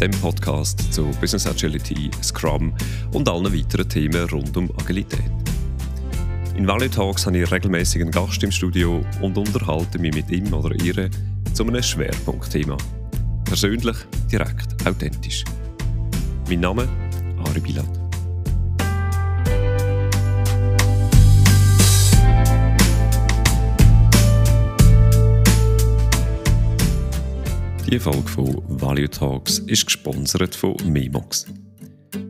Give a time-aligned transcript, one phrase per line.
[0.00, 2.72] dem Podcast zu Business Agility, Scrum
[3.12, 5.30] und allen weiteren Themen rund um Agilität.
[6.56, 10.52] In Value Talks habe ich regelmäßig einen Gast im Studio und unterhalte mich mit ihm
[10.54, 11.10] oder ihr
[11.52, 12.76] zu einem Schwerpunktthema.
[13.44, 13.96] Persönlich,
[14.32, 15.44] direkt, authentisch.
[16.48, 16.88] Mein Name
[17.44, 17.99] Ari Bilat.
[27.90, 31.46] Die Folge von Value Talks ist gesponsert von Memox.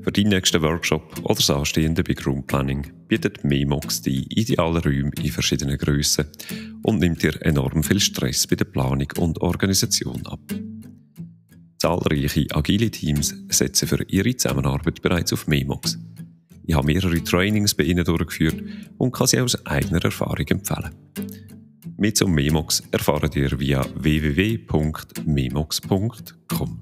[0.00, 5.30] Für deinen nächsten Workshop oder das Anstehende bei Grundplanning bietet Memox die idealen Räume in
[5.30, 6.28] verschiedenen Grössen
[6.82, 10.40] und nimmt dir enorm viel Stress bei der Planung und Organisation ab.
[11.76, 15.98] Zahlreiche agile Teams setzen für ihre Zusammenarbeit bereits auf Memox.
[16.64, 18.62] Ich habe mehrere Trainings bei ihnen durchgeführt
[18.96, 20.90] und kann sie aus eigener Erfahrung empfehlen.
[22.00, 26.80] Mehr zum Memox erfahrt ihr via www.memox.com.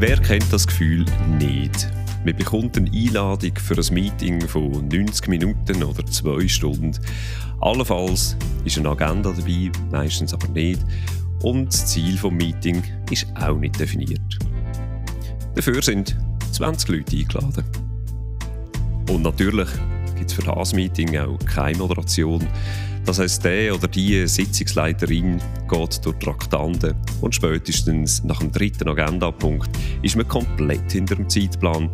[0.00, 1.04] Wer kennt das Gefühl
[1.38, 1.88] nicht?
[2.24, 6.90] Man bekommt eine Einladung für ein Meeting von 90 Minuten oder 2 Stunden.
[7.60, 10.84] Allenfalls ist eine Agenda dabei, meistens aber nicht
[11.42, 14.38] und das Ziel des Meetings ist auch nicht definiert.
[15.54, 16.16] Dafür sind
[16.52, 17.64] 20 Leute eingeladen.
[19.10, 19.68] Und natürlich
[20.16, 22.46] gibt es für das Meeting auch keine Moderation.
[23.04, 29.70] Das heisst, der oder die Sitzungsleiterin geht durch Traktanten und spätestens nach dem dritten Agendapunkt
[30.02, 31.88] ist man komplett hinter dem Zeitplan.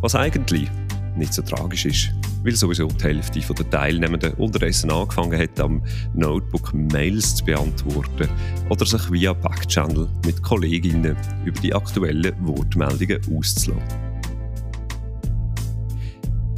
[0.00, 0.70] Was eigentlich
[1.16, 2.10] nicht so tragisch ist,
[2.44, 5.82] weil sowieso die Hälfte der Teilnehmenden unterdessen angefangen hat, am
[6.14, 8.28] Notebook Mails zu beantworten
[8.68, 14.04] oder sich via Backchannel mit Kolleginnen über die aktuellen Wortmeldungen auszulassen.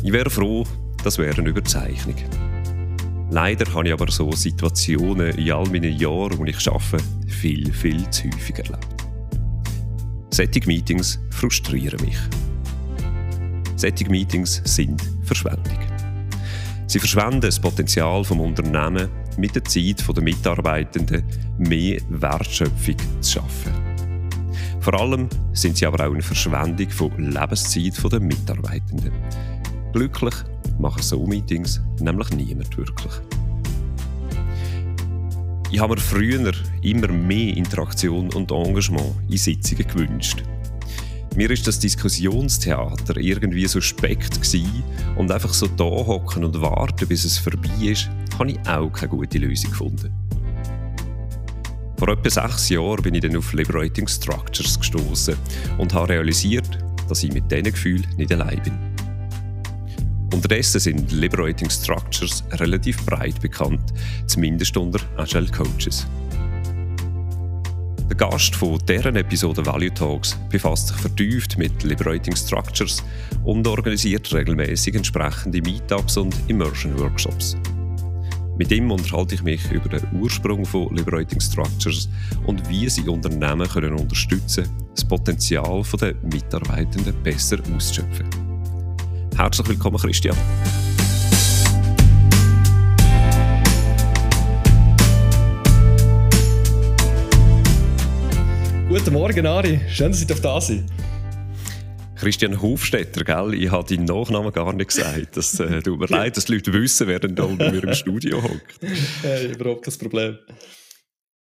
[0.03, 0.65] Ich wäre froh,
[1.05, 2.17] das wäre eine Überzeichnung.
[3.31, 8.09] Leider habe ich aber so Situationen in all meinen Jahren, wo ich arbeite, viel, viel
[8.11, 8.87] zu häufig erlebt.
[10.31, 12.19] Solche Meetings frustrieren mich.
[13.77, 15.79] Solche Meetings sind Verschwendung.
[16.87, 21.25] Sie verschwenden das Potenzial vom Unternehmen, mit der Zeit der Mitarbeitenden
[21.59, 23.73] mehr Wertschöpfung zu schaffen.
[24.81, 29.13] Vor allem sind sie aber auch eine Verschwendung von Lebenszeit der Mitarbeitenden.
[29.93, 30.35] Glücklich
[30.79, 33.13] machen so Meetings nämlich niemand wirklich.
[35.73, 40.45] Ich habe mir früher immer mehr Interaktion und Engagement in Sitzungen gewünscht.
[41.37, 44.83] Mir ist das Diskussionstheater irgendwie suspekt gewesen
[45.17, 48.09] und einfach so da hocken und warten, bis es vorbei ist,
[48.39, 50.15] habe ich auch keine gute Lösung gefunden.
[51.99, 55.37] Vor etwa sechs Jahren bin ich dann auf Liberating Structures gestoßen
[55.77, 58.79] und habe realisiert, dass ich mit diesen Gefühlen nicht allein bin.
[60.33, 63.93] Unterdessen sind Liberating Structures relativ breit bekannt,
[64.27, 66.07] zumindest unter Agile Coaches.
[68.09, 73.03] Der Gast von deren Episode Value Talks befasst sich vertieft mit Liberating Structures
[73.45, 77.57] und organisiert regelmäßig entsprechende Meetups und Immersion Workshops.
[78.57, 82.09] Mit ihm unterhalte ich mich über den Ursprung von Liberating Structures
[82.47, 88.29] und wie sie Unternehmen können unterstützen das Potenzial der Mitarbeitenden besser auszuschöpfen.
[89.37, 90.37] Herzlich willkommen, Christian.
[98.99, 99.79] Guten Morgen, Ari.
[99.91, 100.91] Schön, dass Sie da sind.
[102.15, 103.53] Christian Hofstetter, gell?
[103.53, 105.37] Ich habe deinen Nachnamen gar nicht gesagt.
[105.37, 108.43] Das äh, tut mir leid, dass die Leute wissen, wer da bei mir im Studio
[108.43, 108.81] hockt.
[109.21, 110.39] Hey, überhaupt kein Problem.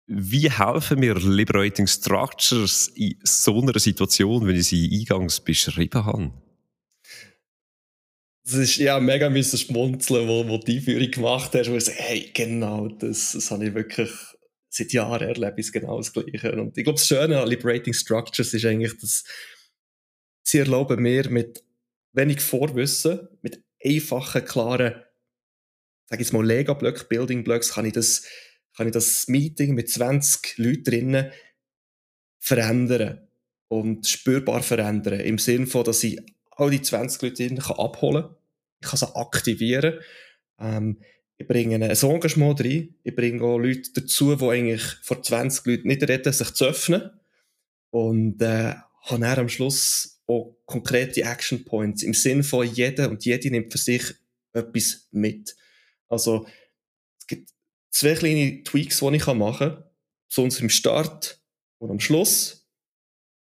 [0.07, 6.31] Wie helfen mir Liberating Structures in so einer Situation, wenn ich sie eingangs beschrieben habe?
[8.45, 11.91] Das ist ja mega müssen schmunzeln, wo, wo die Einführung gemacht hast, wo ich so,
[11.91, 14.09] hey, genau, das, das habe ich wirklich
[14.71, 16.53] seit Jahren erlebe ich genau das Gleiche.
[16.53, 19.25] Und ich glaube, das Schöne an Liberating Structures ist eigentlich, dass
[20.43, 21.63] sie erlauben mir mit
[22.13, 25.03] wenig Vorwissen, mit einfachen, klaren,
[26.09, 28.25] sage ich mal, Lego-Blöcken, Building-Blocks, kann ich das,
[28.75, 31.31] kann ich das Meeting mit 20 Leuten drinnen
[32.39, 33.27] verändern
[33.67, 35.19] und spürbar verändern.
[35.19, 36.19] Im Sinne von, dass ich
[36.51, 38.35] all die 20 Leute drinnen abholen kann.
[38.81, 39.99] Ich kann sie aktivieren.
[40.59, 41.01] Ähm,
[41.41, 42.95] ich bringe ein Engagement rein.
[43.03, 47.09] Ich bringe auch Leute dazu, die eigentlich vor 20 Leuten nicht reden, sich zu öffnen.
[47.89, 53.25] Und äh, habe dann am Schluss auch konkrete Action Points im Sinne von jeder und
[53.25, 54.03] jede nimmt für sich
[54.53, 55.55] etwas mit.
[56.07, 56.47] Also
[57.19, 57.49] es gibt
[57.89, 59.83] zwei kleine Tweaks, die ich machen kann.
[60.29, 61.41] Sonst im Start
[61.79, 62.69] und am Schluss.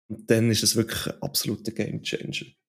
[0.08, 2.46] Und dann ist es wirklich ein absoluter Gamechanger.
[2.46, 2.61] Und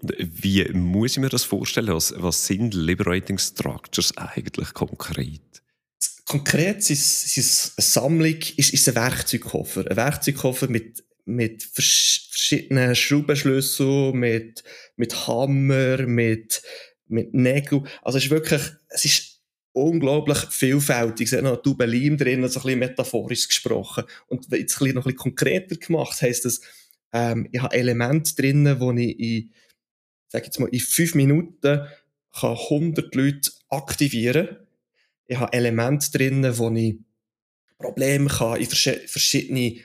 [0.00, 1.88] wie muss ich mir das vorstellen?
[1.88, 5.40] Was, was sind Liberating Structures eigentlich konkret?
[6.24, 9.90] Konkret ist es eine Sammlung, ist, ist ein Werkzeugkoffer.
[9.90, 14.62] Ein Werkzeugkoffer mit, mit verschiedenen Schraubenschlüsseln, mit,
[14.96, 16.62] mit Hammer, mit,
[17.06, 17.86] mit Nägeln.
[18.02, 19.40] Also es ist wirklich, es ist
[19.72, 21.28] unglaublich vielfältig.
[21.28, 24.04] Es hat noch Dubelim drin, so ein bisschen metaphorisch gesprochen.
[24.26, 26.60] Und jetzt ein noch ein bisschen konkreter gemacht, heisst das,
[27.12, 29.52] ähm, ich habe Elemente drin, wo ich in
[30.28, 31.86] sage jetzt mal, in fünf Minuten
[32.32, 34.58] kann 100 Leute aktivieren.
[35.26, 36.96] Ich habe Elemente drin, wo ich
[37.78, 39.80] Probleme kann in verschiedene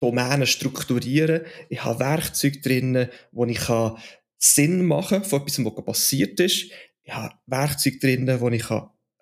[0.00, 1.42] Domänen strukturieren.
[1.68, 3.96] Ich habe Werkzeuge drin, wo ich kann
[4.36, 6.70] Sinn machen von etwas, was passiert ist.
[7.02, 8.66] Ich habe Werkzeuge drin, wo ich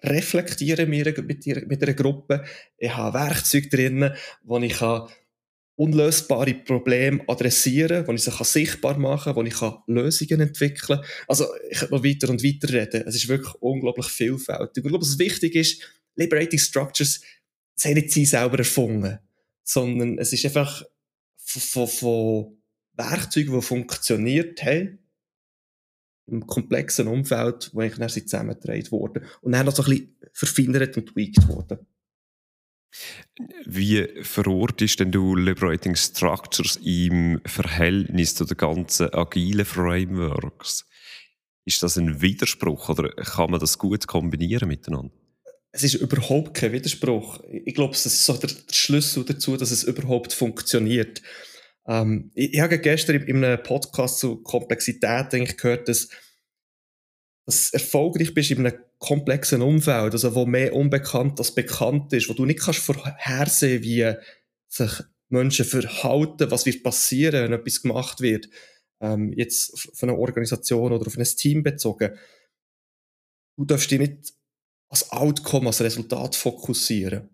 [0.03, 2.45] reflektieren mit, mit einer Gruppe.
[2.77, 4.11] Ich habe Werkzeuge drin,
[4.43, 4.81] wo ich
[5.77, 11.07] unlösbare Probleme adressieren, wo ich sie sichtbar machen kann, wo ich Lösungen entwickeln kann.
[11.29, 13.05] Also ich könnte noch weiter und weiter reden.
[13.07, 14.85] Es ist wirklich unglaublich vielfältig.
[14.85, 15.83] Ich glaube, was wichtig ist,
[16.15, 17.23] Liberating Structures,
[17.75, 19.19] das haben nicht sie selber erfunden,
[19.65, 20.85] sondern es ist einfach
[21.39, 22.63] von, von
[22.95, 24.99] Werkzeugen, die funktioniert haben,
[26.27, 30.97] im komplexen Umfeld, wo eigentlich dann zusammengetragen wurden und dann noch so ein bisschen verfeinert
[30.97, 31.79] und tweaked wurden.
[33.65, 40.87] Wie verortest denn du Liberating Structures im Verhältnis zu den ganzen agilen Frameworks?
[41.65, 45.13] Ist das ein Widerspruch oder kann man das gut kombinieren miteinander?
[45.71, 47.41] Es ist überhaupt kein Widerspruch.
[47.65, 51.23] Ich glaube, das ist so der Schlüssel dazu, dass es überhaupt funktioniert.
[51.87, 56.09] Ähm, ich, ich habe gestern in einem Podcast zu Komplexität eigentlich gehört, dass
[57.45, 62.29] dass du erfolgreich bist in einem komplexen Umfeld, also wo mehr unbekannt als bekannt ist,
[62.29, 64.15] wo du nicht kannst vorhersehen, wie
[64.69, 64.91] sich
[65.29, 68.49] Menschen verhalten, was wird passieren, wenn etwas gemacht wird,
[69.01, 72.17] ähm, jetzt von einer Organisation oder auf ein Team bezogen.
[73.57, 74.35] Du darfst dich nicht
[74.89, 77.31] als Outcome, als Resultat fokussieren.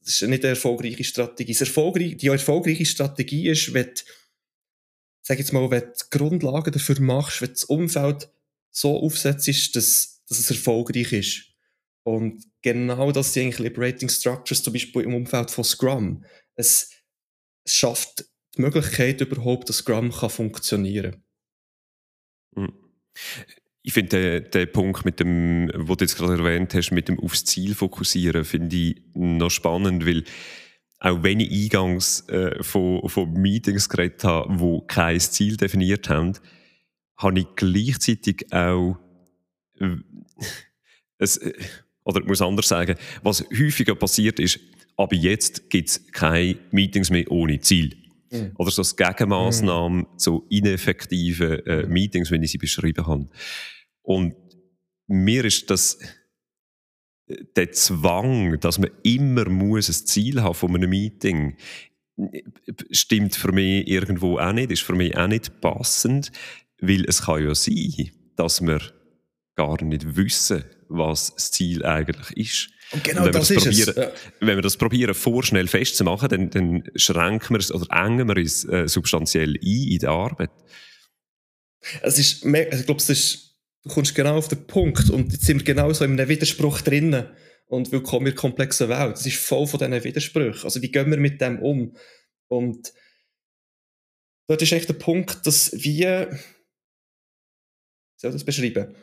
[0.00, 1.54] Das ist nicht eine erfolgreiche Strategie.
[1.58, 4.02] Erfolgreich, die erfolgreiche Strategie ist, wenn du,
[5.20, 8.28] sag jetzt mal, wenn du die Grundlagen dafür machst, wenn das Umfeld
[8.72, 11.44] so aufsetzt, dass, dass es erfolgreich ist.
[12.04, 16.24] Und genau das sind eigentlich Liberating Structures, zum Beispiel im Umfeld von Scrum.
[16.56, 16.90] Es,
[17.66, 18.24] schafft
[18.56, 21.22] die Möglichkeit überhaupt, dass Scrum kann funktionieren
[22.54, 22.72] hm.
[23.84, 27.18] Ich finde den, den Punkt, mit dem, wo du jetzt gerade erwähnt hast, mit dem
[27.18, 30.22] aufs Ziel fokussieren, finde ich noch spannend, weil
[31.00, 36.34] auch wenn ich eingangs äh, von, von Meetings geredet habe, die kein Ziel definiert haben,
[37.22, 38.98] habe ich gleichzeitig auch
[39.78, 39.96] äh,
[41.18, 41.52] es, äh,
[42.04, 44.60] oder ich muss anders sagen, was häufiger passiert ist,
[44.96, 47.96] aber jetzt gibt es keine Meetings mehr ohne Ziel.
[48.30, 48.52] Mhm.
[48.56, 50.18] Oder so als Gegenmaßnahme mhm.
[50.18, 53.28] zu ineffektiven äh, Meetings, wenn ich sie beschrieben habe.
[54.02, 54.34] Und
[55.06, 55.98] mir ist das
[57.26, 61.56] äh, der Zwang, dass man immer muss ein Ziel haben von einem Meeting,
[62.90, 66.30] stimmt für mich irgendwo auch nicht, ist für mich auch nicht passend.
[66.82, 68.80] Weil es kann ja sein, dass wir
[69.54, 72.70] gar nicht wissen, was das Ziel eigentlich ist.
[72.90, 73.96] Und genau und das, das ist es.
[73.96, 74.10] Ja.
[74.40, 78.64] Wenn wir das probieren, vorschnell festzumachen, dann, dann schränken wir es oder engen wir es
[78.64, 80.50] äh, substanziell ein in der Arbeit.
[82.02, 85.58] Es ist, ich glaube, es ist, du kommst genau auf den Punkt und jetzt sind
[85.58, 87.28] wir genau so in einem Widerspruch drinnen.
[87.66, 89.16] Und willkommen in der komplexen Welt.
[89.16, 90.64] Es ist voll von diesen Widersprüchen.
[90.64, 91.96] Also wie gehen wir mit dem um?
[92.48, 92.92] Und
[94.46, 96.38] dort ist echt der Punkt, dass wir
[98.22, 98.94] soll das beschreiben?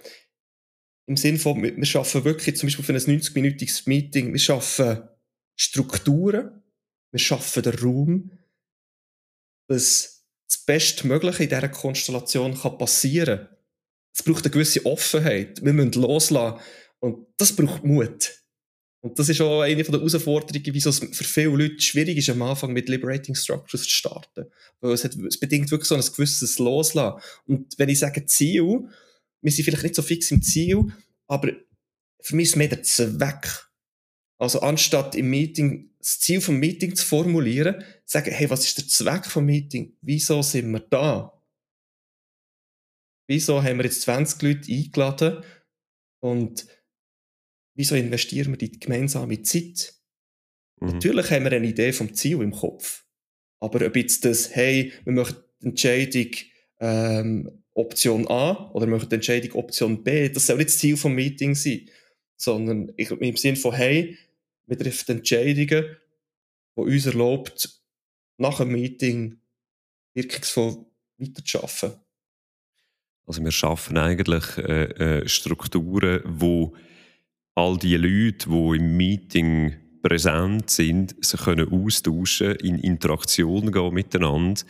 [1.07, 5.03] Im Sinne von, wir schaffen wirklich zum Beispiel für ein 90-minütiges Meeting, wir schaffen
[5.55, 6.63] Strukturen,
[7.11, 8.31] wir schaffen den Raum,
[9.67, 13.57] dass das Bestmögliche in dieser Konstellation passieren kann.
[14.15, 15.63] Es braucht eine gewisse Offenheit.
[15.63, 16.59] Wir müssen loslassen.
[16.99, 18.39] Und das braucht Mut.
[19.01, 22.41] Und das ist auch eine der Herausforderungen, wieso es für viele Leute schwierig ist, am
[22.41, 24.47] Anfang mit Liberating Structures zu starten.
[24.81, 27.21] Weil es, hat, es bedingt wirklich so ein gewisses Loslassen.
[27.45, 28.89] Und wenn ich sage Ziel,
[29.41, 30.85] wir sind vielleicht nicht so fix im Ziel,
[31.27, 31.51] aber
[32.21, 33.69] für mich ist mehr der Zweck.
[34.37, 38.87] Also anstatt im Meeting das Ziel vom Meeting zu formulieren, sagen, hey, was ist der
[38.87, 39.97] Zweck vom Meeting?
[40.01, 41.33] Wieso sind wir da?
[43.27, 45.43] Wieso haben wir jetzt 20 Leute eingeladen?
[46.21, 46.67] Und
[47.75, 49.93] wieso investieren wir die gemeinsame Zeit?
[50.79, 50.87] Mhm.
[50.93, 53.05] Natürlich haben wir eine Idee vom Ziel im Kopf.
[53.61, 56.31] Aber ob jetzt das, hey, wir möchten die Entscheidung
[56.79, 60.29] ähm, Option A oder möchte die Entscheidung Option B.
[60.29, 61.89] Das soll nicht das Ziel des Meetings sein,
[62.35, 64.17] sondern ich, im Sinne von, hey,
[64.67, 65.95] wir treffen Entscheidungen,
[66.75, 67.81] die uns erlaubt,
[68.37, 69.39] nach dem Meeting
[70.13, 70.85] wirkungsvoll
[71.17, 71.99] weiterzuarbeiten.
[73.25, 76.75] Also wir schaffen eigentlich äh, äh, Strukturen, wo
[77.55, 84.61] all die Leute, die im Meeting präsent sind, sich können austauschen, in Interaktion gehen miteinander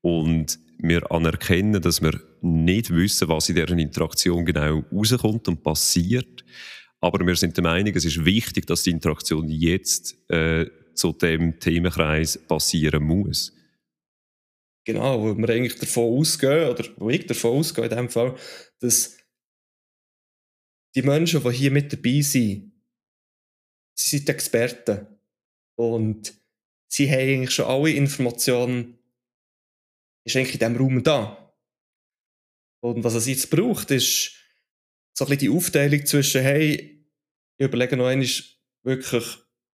[0.00, 6.44] und wir anerkennen, dass wir nicht wissen, was in dieser Interaktion genau rauskommt und passiert.
[7.00, 11.58] Aber wir sind der Meinung, es ist wichtig, dass die Interaktion jetzt äh, zu dem
[11.58, 13.54] Themenkreis passieren muss.
[14.84, 18.34] Genau, wo wir eigentlich davon ausgehen, oder wo ich davon ausgehe in dem Fall,
[18.80, 19.18] dass
[20.94, 22.72] die Menschen, die hier mit dabei sind,
[23.94, 25.06] sie sind Experten.
[25.76, 26.34] Und
[26.88, 28.98] sie haben eigentlich schon alle Informationen,
[30.24, 31.54] ist eigentlich in diesem Raum da.
[32.80, 34.32] Und was es jetzt braucht, ist
[35.12, 37.06] so ein bisschen die Aufteilung zwischen, hey,
[37.58, 38.28] ich überlege noch einmal
[38.82, 39.24] wirklich,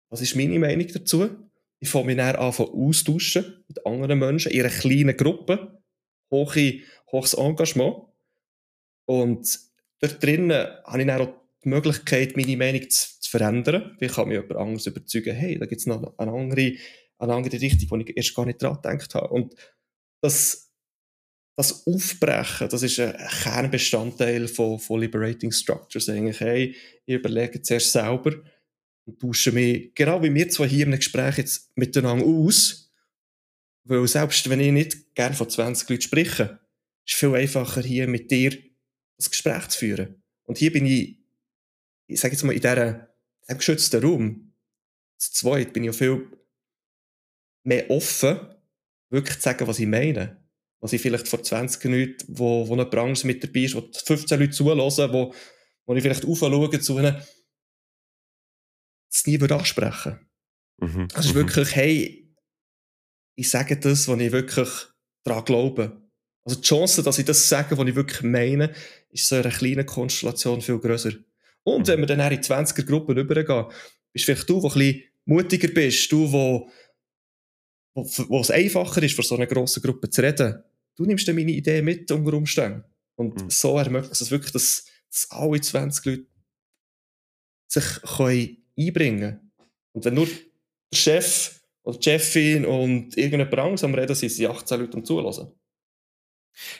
[0.08, 1.28] was ist meine Meinung dazu?
[1.78, 5.82] Ich fange mich dann an austauschen mit anderen Menschen in einer kleinen Gruppe.
[6.30, 6.80] Hohe,
[7.12, 7.96] hohes Engagement.
[9.04, 9.58] Und
[10.00, 13.96] dort drinnen habe ich dann auch die Möglichkeit, meine Meinung zu, zu verändern.
[14.00, 16.72] Ich kann mich jemand anderes überzeugen, hey, da gibt es noch eine andere,
[17.18, 19.28] eine andere Richtung, die ich erst gar nicht dran gedacht habe.
[19.28, 19.54] Und
[20.26, 20.72] das,
[21.56, 26.08] das Aufbrechen, das ist ein Kernbestandteil von, von Liberating Structures.
[26.08, 26.74] Eigentlich, hey,
[27.06, 28.34] ich überlege zuerst selber
[29.06, 32.92] und tausche mich, genau wie wir zwei hier im Gespräch jetzt miteinander aus,
[33.84, 36.58] weil selbst wenn ich nicht gerne von 20 Leuten spreche,
[37.04, 38.58] ist es viel einfacher, hier mit dir
[39.16, 40.22] das Gespräch zu führen.
[40.42, 41.18] Und hier bin ich,
[42.08, 43.06] ich sage jetzt mal, in diesem,
[43.56, 44.52] geschützten Raum,
[45.18, 46.28] zu zweit, bin ich auch viel
[47.62, 48.55] mehr offen,
[49.16, 50.44] wirklich zu sagen, was ich meine.
[50.80, 54.38] Was ich vielleicht vor 20 Minuten, wo, wo eine Branche mit dabei ist, wo 15
[54.38, 55.34] Leute zulassen, wo,
[55.86, 57.16] wo ich vielleicht aufschaue zu ihnen,
[59.10, 60.20] es nie ansprechen.
[60.78, 61.08] Mhm.
[61.14, 61.38] Also ist mhm.
[61.38, 62.34] wirklich, hey,
[63.36, 64.68] ich sage das, was ich wirklich
[65.24, 66.02] daran glaube.
[66.44, 68.72] Also die Chance, dass ich das sage, was ich wirklich meine,
[69.10, 71.12] ist so in einer kleinen Konstellation viel grösser.
[71.64, 71.86] Und mhm.
[71.88, 73.66] wenn wir dann in 20er Gruppen rübergehen,
[74.12, 76.70] bist vielleicht du, der ein bisschen mutiger bist, du, wo,
[77.96, 80.62] wo, wo es einfacher ist, vor so einer grossen Gruppe zu reden.
[80.96, 82.84] Du nimmst dann meine Idee mit unter Umständen.
[83.16, 83.50] Und mhm.
[83.50, 86.26] so ermöglicht es wirklich, dass, dass alle 20 Leute
[87.68, 89.50] sich können einbringen
[89.92, 94.50] Und wenn nur der Chef oder die Chefin und irgendeine Branche am Reden sind, sind
[94.50, 95.50] 18 Leute am Zulassen.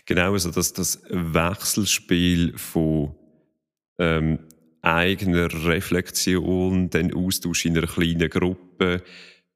[0.04, 3.14] Genau, also das, das Wechselspiel von
[3.98, 4.38] ähm,
[4.82, 9.02] eigener Reflexion, dann Austausch in einer kleinen Gruppe,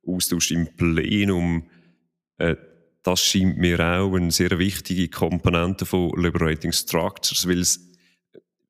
[0.07, 1.65] Austausch im Plenum,
[2.39, 2.57] äh,
[3.03, 7.81] das scheint mir auch eine sehr wichtige Komponente von Liberating Structures, weil es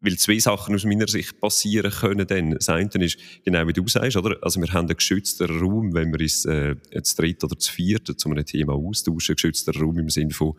[0.01, 2.53] weil zwei Sachen aus meiner Sicht passieren können dann.
[2.53, 4.39] Das eine ist, genau wie du sagst, oder?
[4.43, 8.07] Also wir haben einen geschützten Raum, wenn wir uns äh, zu dritt oder zu viert
[8.07, 10.55] zu einem Thema austauschen, geschützter Raum im Sinne von,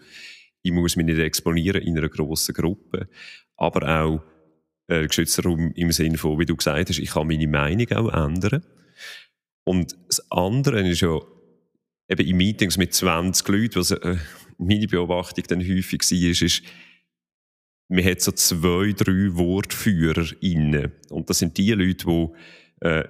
[0.61, 3.07] ich muss mich nicht exponieren in einer grossen Gruppe,
[3.57, 4.21] aber auch
[4.87, 8.13] äh, geschützter Raum im Sinne von, wie du gesagt hast, ich kann meine Meinung auch
[8.13, 8.63] ändern.
[9.63, 11.19] Und das andere ist ja,
[12.09, 14.17] eben in Meetings mit 20 Leuten, was äh,
[14.57, 16.63] meine Beobachtung dann häufig war, ist,
[17.87, 20.91] man hat so zwei, drei Wortführer inne.
[21.09, 23.03] Und das sind die Leute, die, äh,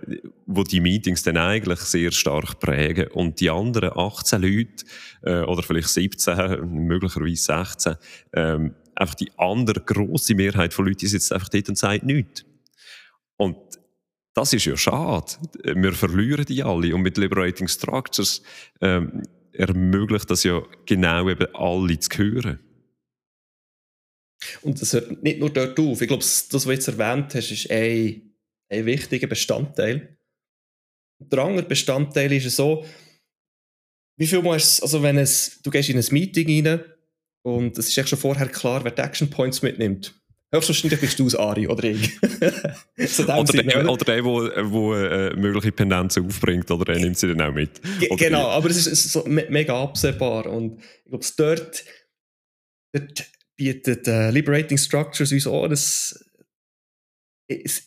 [0.48, 3.08] wo die Meetings dann eigentlich sehr stark prägen.
[3.10, 4.86] Und die anderen 18 Leute,
[5.24, 7.96] äh, oder vielleicht 17, möglicherweise 16,
[8.34, 12.44] ähm, einfach die andere grosse Mehrheit von Leuten, sitzt einfach dort und sagt nichts.
[13.38, 13.58] Und
[14.34, 15.34] das ist ja schade.
[15.64, 16.96] Wir verlieren die alle.
[16.96, 18.42] Und mit Liberating Structures
[18.80, 22.60] ähm, ermöglicht das ja genau eben alle zu hören.
[24.62, 26.02] Und das hört nicht nur dort auf.
[26.02, 28.34] Ich glaube, das, was du jetzt erwähnt hast, ist ein,
[28.70, 30.18] ein wichtiger Bestandteil.
[31.20, 32.86] Der andere Bestandteil ist so,
[34.18, 36.84] wie viel Mal ist also wenn es, du gehst in ein Meeting rein
[37.44, 40.21] und es ist echt schon vorher klar, wer die Action Points mitnimmt.
[40.54, 42.20] Höchstwahrscheinlich bist du es, Ari, oder ich.
[43.08, 47.42] so oder, der, oder der, wo, äh, mögliche Pendenzen aufbringt, oder er nimmt sie dann
[47.42, 47.80] auch mit.
[48.10, 50.48] Oder genau, aber es ist, es ist so mega absehbar.
[50.48, 51.86] Und ich glaube, dort,
[52.92, 56.26] dort bietet äh, Liberating Structures uns auch das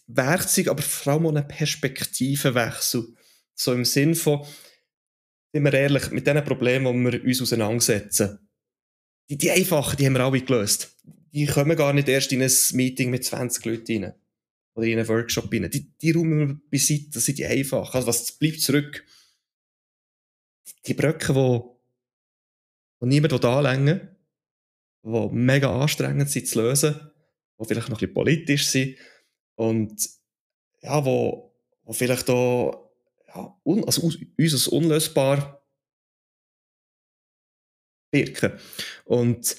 [0.07, 3.09] Werkzeug, aber vor allem auch einen Perspektivenwechsel.
[3.55, 4.45] So im Sinn von,
[5.53, 8.39] sind wir ehrlich, mit den Problemen, die wir uns auseinandersetzen,
[9.29, 10.97] die, die einfachen, die haben wir alle gelöst.
[11.35, 14.15] Die kommen gar nicht erst in ein Meeting mit 20 Leuten rein.
[14.75, 15.69] Oder in einen Workshop rein.
[15.71, 17.95] Die, die räumen wir beiseite, das sind die einfachen.
[17.95, 19.05] Also was bleibt zurück?
[20.87, 21.61] Die Brücken, die,
[23.01, 24.15] die niemand anlängen
[25.05, 26.99] die mega anstrengend sind zu lösen,
[27.61, 28.97] die vielleicht noch ein bisschen politisch sind
[29.55, 30.09] und
[30.81, 32.91] ja, wo, wo vielleicht auch
[33.29, 35.63] ja, un, also uns unlösbar
[38.11, 38.53] wirken.
[39.05, 39.57] Und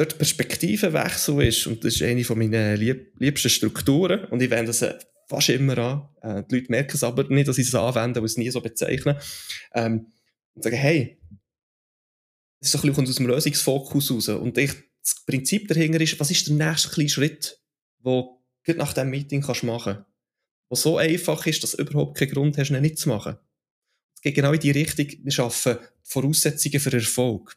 [0.00, 4.72] dort Perspektivenwechsel ist, und das ist eine von meinen lieb liebsten Strukturen, und ich wende
[4.72, 4.84] das
[5.28, 6.08] fast immer an.
[6.22, 8.62] Äh, die Leute merken es aber nicht, dass ich es anwende, weil es nie so
[8.62, 9.16] bezeichnen.
[9.74, 10.12] Ähm,
[10.54, 11.20] und sagen, hey,
[12.60, 14.28] das ist ein bisschen aus dem Lösungsfokus raus.
[14.30, 17.60] Und ich, das Prinzip dahinter ist, was ist der nächste kleine Schritt,
[18.04, 18.24] den
[18.64, 20.06] du nach diesem Meeting kannst machen kannst,
[20.70, 23.36] der so einfach ist, dass du überhaupt keinen Grund hast, ihn nicht zu machen.
[24.14, 27.56] Es geht genau in die Richtung, wir schaffen Voraussetzungen für Erfolg.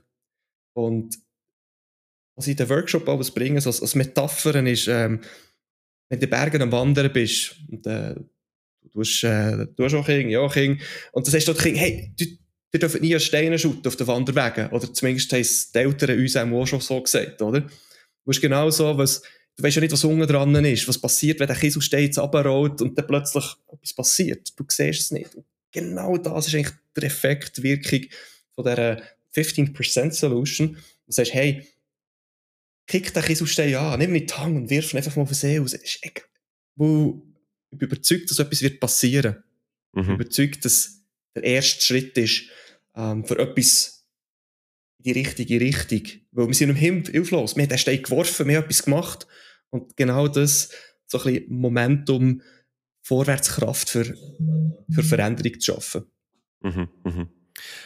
[0.74, 1.18] Und
[2.36, 5.22] was ich in den Workshop alles bringe, als, als Metaphern ist, ähm,
[6.10, 8.16] wenn du in den Bergen am Wandern bist, und äh,
[8.92, 12.14] du hast, äh, du hast auch Kinder, ja Kinder, und dann sagst du Kind, hey,
[12.18, 12.26] du,
[12.74, 14.70] ihr dürft nie Steine schütten auf den Wanderwegen.
[14.72, 17.62] Oder zumindest haben es die Eltern uns auch schon so gesagt, oder?
[17.62, 17.70] Du
[18.26, 19.22] weißt genau so, was,
[19.56, 22.82] du weißt ja nicht, was unten dran ist, was passiert, wenn der Kieselstein jetzt runterrollt
[22.82, 24.58] und dann plötzlich etwas passiert.
[24.58, 25.36] Du siehst es nicht.
[25.36, 28.02] Und genau das ist eigentlich der Effekt, die Wirkung
[28.56, 29.02] von dieser
[29.36, 30.78] 15% Solution.
[31.06, 31.68] Du sagst, hey,
[32.88, 35.36] kick den Kieselstein an, nimm nicht die Hand und wirf ihn einfach mal auf den
[35.36, 35.74] See raus.
[35.74, 36.14] Ich
[36.76, 37.36] bin
[37.72, 39.44] überzeugt, dass etwas wird passieren.
[39.94, 40.02] Mhm.
[40.02, 41.04] Ich bin überzeugt, dass
[41.36, 42.44] der erste Schritt ist,
[42.96, 44.06] ähm, für etwas
[45.00, 46.02] in die richtige Richtung.
[46.32, 47.56] Weil wir sind im Himmel hilflos.
[47.56, 49.28] Wir haben den Stein geworfen, wir haben etwas gemacht.
[49.70, 50.70] Und genau das,
[51.08, 52.42] so ein bisschen Momentum,
[53.02, 54.06] Vorwärtskraft für,
[54.92, 56.06] für Veränderung zu schaffen.
[56.62, 57.28] Mhm, mhm.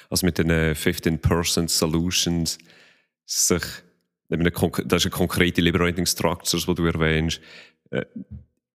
[0.10, 2.58] Also mit den 15% Solutions
[3.26, 3.64] sich,
[4.30, 7.40] das ist eine konkrete Liberating Structures, die du erwähnst,
[7.92, 8.06] äh,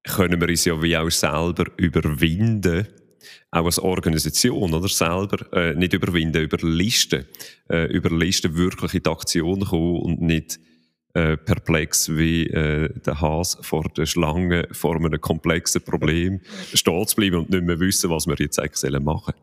[0.04, 2.88] können wir uns ja wie auch selber überwinden,
[3.50, 4.88] auch als Organisation oder?
[4.88, 7.26] Selber äh, nicht überwinden, über Listen,
[7.70, 10.58] äh, über Listen wirklich in die Aktion kommen und nicht
[11.14, 16.40] äh, perplex wie äh, der Hase vor der Schlange vor einem komplexen Problem
[16.72, 19.34] stehen zu bleiben und nicht mehr wissen, was wir jetzt eigentlich machen.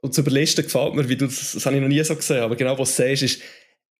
[0.00, 2.42] Und zu überlisten gefällt mir, wie du das, das habe ich noch nie so gesehen,
[2.42, 3.42] aber genau was du sagst, ist,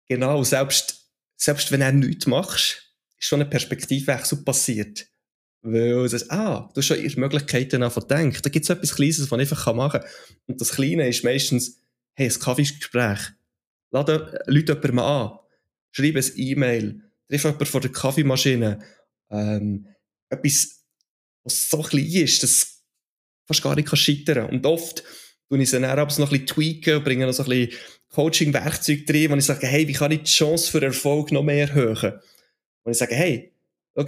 [0.09, 5.07] genau, selbst, selbst wenn du nichts machst, ist schon ein Perspektivwechsel passiert.
[5.62, 8.45] Weil du sagst, ah, du hast schon ihre Möglichkeiten einfach gedacht.
[8.45, 10.11] Da gibt es etwas Kleines, was man einfach machen kann.
[10.47, 11.81] Und das Kleine ist meistens,
[12.14, 13.21] hey, ein Kaffeegespräch.
[13.90, 15.38] Lade Leute jemanden an.
[15.90, 17.03] Schreib ein E-Mail.
[17.29, 18.81] Triff jemanden vor der Kaffeemaschine.
[19.31, 19.87] Ähm,
[20.29, 20.85] etwas,
[21.45, 22.83] was so klein ist, das
[23.47, 24.51] fast gar nicht scheitern kann.
[24.51, 25.03] Und oft
[25.49, 27.79] tue ich es dann auch noch ein bisschen tweaken und bringe noch so ein bisschen
[28.11, 31.69] Coaching-Werkzeug drin, wo ich sage, hey, wie kann ich die Chance für Erfolg noch mehr
[31.69, 32.21] erhöhen?
[32.85, 33.53] Und ich sage, hey,
[33.97, 34.05] schau,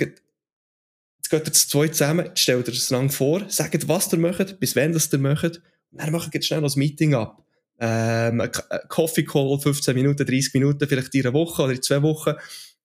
[1.27, 4.61] Jetzt geht ihr zu zweit zusammen, stellt ihr es lang vor, sagt, was ihr möchtet,
[4.61, 7.45] bis wann das ihr möchtet, und dann macht ihr schnell noch ein Meeting ab.
[7.81, 8.51] Ähm, ein
[8.89, 12.35] Coffee Call, 15 Minuten, 30 Minuten, vielleicht in einer Woche oder in zwei Wochen.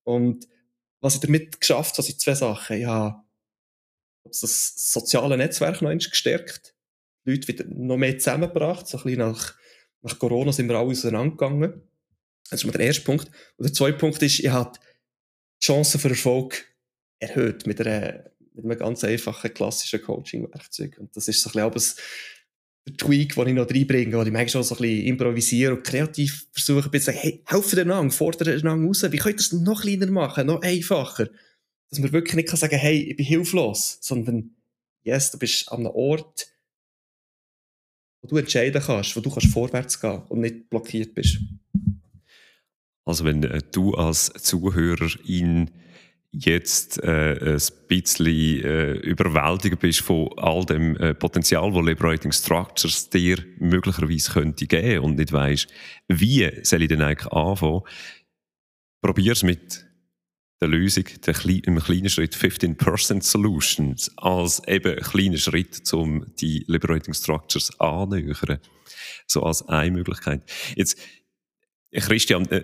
[0.03, 0.47] Und
[1.01, 2.77] was ich damit geschafft habe, sind zwei Sachen.
[2.77, 3.21] Ich habe
[4.23, 6.80] das soziale Netzwerk noch gestärkt, die
[7.23, 9.55] Leute wieder noch mehr zusammengebracht, so ein bisschen nach,
[10.01, 11.81] nach Corona sind wir alle auseinandergegangen.
[12.49, 13.27] Das ist mal der erste Punkt.
[13.57, 14.77] Und der zweite Punkt ist, ich habe
[15.61, 16.65] die Chancen für Erfolg
[17.19, 20.97] erhöht mit, einer, mit einem ganz einfachen klassischen Coaching-Werkzeug.
[20.99, 22.03] Und das ist so ein bisschen
[22.87, 26.47] der Tweak, den ich noch reinbringe, wo ich manchmal so ein bisschen improvisiere und kreativ
[26.51, 29.81] versuche, ein bisschen sagen, hey, helfen einander, fordern einander raus, wie könnt ihr das noch
[29.81, 31.29] kleiner machen, noch einfacher?
[31.89, 34.55] Dass man wirklich nicht kann sagen, hey, ich bin hilflos, sondern,
[35.03, 36.47] yes, du bist an einem Ort,
[38.21, 41.39] wo du entscheiden kannst, wo du kannst vorwärts gehen und nicht blockiert bist.
[43.05, 45.71] Also wenn äh, du als Zuhörer in
[46.31, 53.09] jetzt äh, ein bisschen äh, überwältigt bist von all dem äh, Potenzial, das Liberating Structures
[53.09, 55.67] dir möglicherweise könnte geben und nicht weißt,
[56.07, 57.81] wie soll ich denn eigentlich anfangen,
[59.01, 59.85] probier es mit
[60.61, 67.15] der Lösung, der im kleinen Schritt 15% Solutions als eben kleiner Schritt, um die Liberating
[67.15, 68.59] Structures annähern.
[69.25, 70.43] So als eine Möglichkeit.
[70.75, 70.99] Jetzt,
[71.91, 72.63] Christian, äh,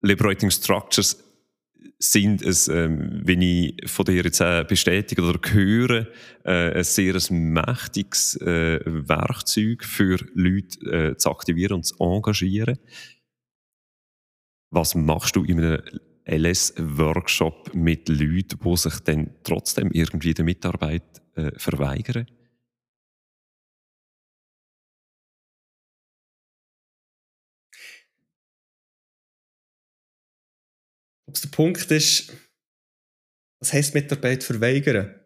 [0.00, 1.22] Liberating Structures
[1.98, 6.08] sind es, ähm, wenn ich von dir jetzt äh, bestätige oder höre,
[6.44, 12.78] äh, ein sehr mächtiges äh, Werkzeug für Leute äh, zu aktivieren und zu engagieren.
[14.70, 15.82] Was machst du in einem
[16.24, 22.26] LS-Workshop mit Leuten, die sich dann trotzdem irgendwie der Mitarbeit äh, verweigern?
[31.26, 32.32] Ob der Punkt ist,
[33.60, 35.18] was heisst Mitarbeit verweigern?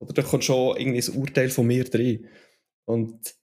[0.00, 2.28] Oder da kommt schon irgendwie ein Urteil von mir drin.
[2.84, 3.34] Und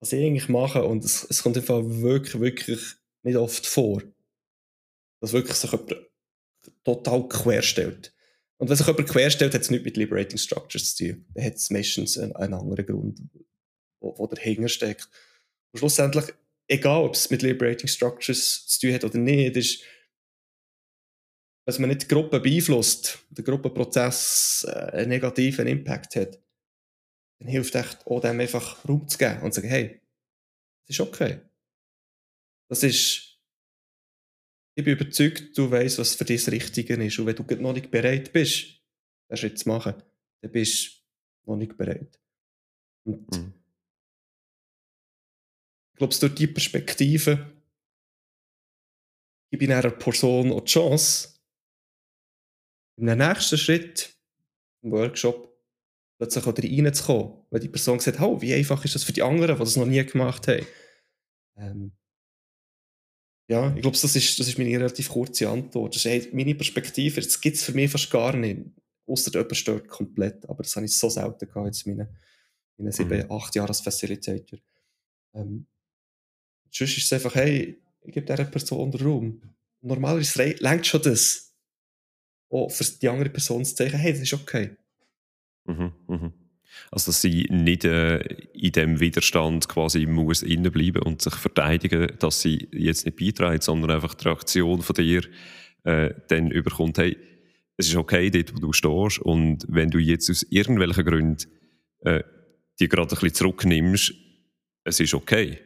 [0.00, 4.02] was ich eigentlich mache, und es, es kommt einfach wirklich, wirklich nicht oft vor,
[5.22, 5.94] dass wirklich sich jemand
[6.84, 8.14] total querstellt.
[8.58, 11.24] Und wenn sich jemand querstellt, hat es nichts mit Liberating Structures zu tun.
[11.34, 13.20] Dann hat es meistens einen, einen anderen Grund,
[14.00, 15.08] wo, wo dahinter steckt.
[15.72, 16.26] Und schlussendlich
[16.68, 19.82] egal ob es mit Liberating Structures zu tun hat oder nicht, ist,
[21.66, 26.40] dass man nicht die Gruppe beeinflusst, der Gruppenprozess äh, einen negativen Impact hat,
[27.38, 30.00] dann hilft echt auch dem einfach Raum zu geben und zu sagen, hey,
[30.86, 31.40] das ist okay.
[32.68, 33.31] Das ist,
[34.74, 37.18] ich bin überzeugt, du weißt, was für dich das Richtige ist.
[37.18, 38.80] Und wenn du noch nicht bereit bist,
[39.28, 39.94] den Schritt zu machen,
[40.40, 41.02] dann bist
[41.44, 42.18] du noch nicht bereit.
[43.04, 43.52] Und mhm.
[45.92, 47.52] ich glaube, durch diese Perspektive
[49.50, 51.28] gebe ich einer Person auch die Chance,
[52.96, 54.14] im nächsten Schritt
[54.82, 55.52] im Workshop
[56.18, 59.56] plötzlich auch reinzukommen, weil die Person sagt, oh, wie einfach ist das für die anderen,
[59.56, 60.66] die das noch nie gemacht haben.
[61.56, 61.92] Ähm,
[63.52, 65.94] ja, ich glaube, das ist, das ist meine relativ kurze Antwort.
[65.94, 67.20] Das ist meine Perspektive.
[67.20, 68.62] Das gibt es für mich fast gar nicht.
[69.06, 70.48] Außer jemand stört komplett.
[70.48, 72.08] Aber das habe ich so selten gehabt jetzt in meinen,
[72.78, 73.30] meinen sieben, mhm.
[73.30, 74.58] acht Jahren als Facilitator.
[75.34, 75.66] Ähm,
[76.70, 79.42] sonst ist es einfach, hey, ich gebe dieser Person Raum.
[79.82, 81.54] Normalerweise längt schon das.
[82.48, 84.76] Auch für die andere Person zu zeigen, hey, das ist okay.
[85.64, 86.32] Mhm, mhm.
[86.90, 88.18] Also, dass sie nicht äh,
[88.52, 93.90] in dem Widerstand quasi muss innenbleiben und sich verteidigen, dass sie jetzt nicht beiträgt, sondern
[93.90, 95.22] einfach die Reaktion von dir
[95.84, 97.16] äh, dann überkommt, hey,
[97.76, 101.46] es ist okay dort, wo du stehst und wenn du jetzt aus irgendwelchen Gründen
[102.00, 102.22] äh,
[102.80, 104.14] die gerade ein bisschen zurücknimmst,
[104.84, 105.58] es ist okay.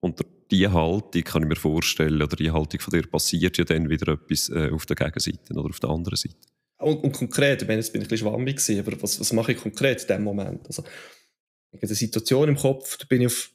[0.00, 3.88] Und die Haltung kann ich mir vorstellen, oder die Haltung von dir passiert ja dann
[3.88, 6.36] wieder etwas äh, auf der Gegenseite oder auf der anderen Seite.
[6.84, 9.32] Und, und konkret, ich meine, jetzt bin ich ein bisschen schwammig gewesen, aber was, was
[9.32, 10.66] mache ich konkret in dem Moment?
[10.66, 13.52] Also, ich habe eine Situation im Kopf, da bin ich auf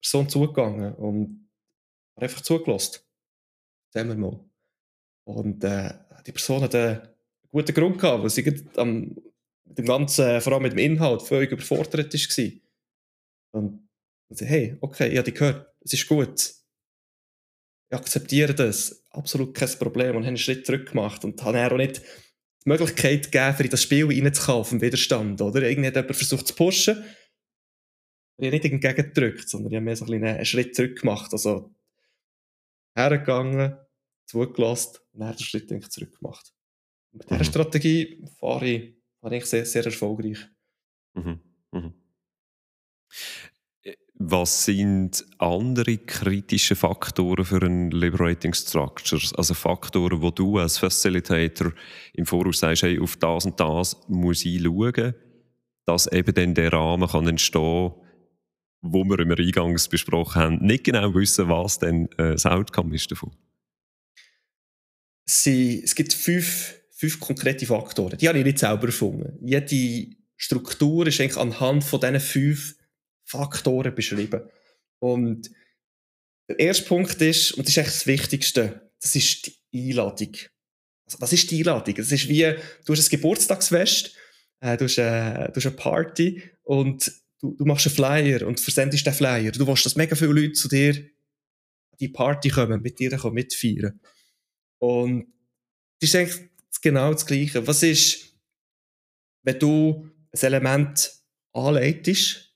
[0.00, 1.50] Person zugegangen und
[2.14, 3.00] habe einfach zugelassen.
[3.92, 4.40] Sagen wir mal.
[5.24, 5.92] Und äh,
[6.24, 7.08] die Person hat einen
[7.50, 9.16] guten Grund gehabt, weil sie am,
[9.64, 12.52] mit dem Ganzen, vor allem mit dem Inhalt, völlig überfordert war.
[13.52, 13.88] Und,
[14.28, 16.54] und sie, hey, okay, ich habe dich gehört, es ist gut.
[17.90, 21.76] Ich akzeptiere das, absolut kein Problem und habe einen Schritt zurück gemacht und habe auch
[21.76, 22.02] nicht
[22.64, 25.62] die Möglichkeit gegeben, für in das Spiel reinzukommen, auf dem Widerstand, oder?
[25.62, 27.04] Irgendwie hat jemand versucht zu pushen.
[28.36, 31.32] Ich habe nicht entgegengedrückt, sondern ich habe mehr so ein einen Schritt zurück gemacht.
[31.32, 31.74] Also,
[32.94, 33.76] hergegangen,
[34.26, 36.52] zugelassen und dann den Schritt zurück gemacht.
[37.12, 37.44] Mit dieser mhm.
[37.44, 40.38] Strategie fahre ich, fahre ich sehr, sehr erfolgreich.
[41.14, 41.40] Mhm.
[44.20, 49.32] Was sind andere kritische Faktoren für ein Liberating Structures?
[49.34, 51.72] Also Faktoren, wo du als Facilitator
[52.14, 55.14] im Voraus sagst, hey, auf das und das muss ich schauen,
[55.86, 57.92] dass eben dann der Rahmen kann entstehen
[58.80, 63.10] wo wir im Eingangs besprochen haben, nicht genau wissen, was denn äh, das Outcome ist
[63.10, 63.32] davon.
[65.24, 68.16] Sie, es gibt fünf, fünf konkrete Faktoren.
[68.18, 69.38] Die habe ich nicht selber erfunden.
[69.42, 72.77] Jede Struktur ist eigentlich anhand von diesen fünf
[73.28, 74.42] Faktoren beschrieben.
[75.00, 75.50] Und
[76.48, 80.34] der erste Punkt ist, und das ist echt das Wichtigste, das ist die Einladung.
[81.06, 81.94] Also, was ist die Einladung?
[81.94, 84.16] Das ist wie, du hast ein Geburtstagsfest,
[84.60, 88.60] äh, du, hast, äh, du hast eine Party und du, du machst einen Flyer und
[88.60, 89.52] versendest den Flyer.
[89.52, 93.34] Du willst, dass mega viele Leute zu dir an die Party kommen, mit dir kommen,
[93.34, 94.00] mitfeiern.
[94.78, 95.32] Und
[96.00, 96.48] das ist eigentlich
[96.80, 97.66] genau das Gleiche.
[97.66, 98.34] Was ist,
[99.42, 101.12] wenn du ein Element
[101.52, 102.47] anleitest,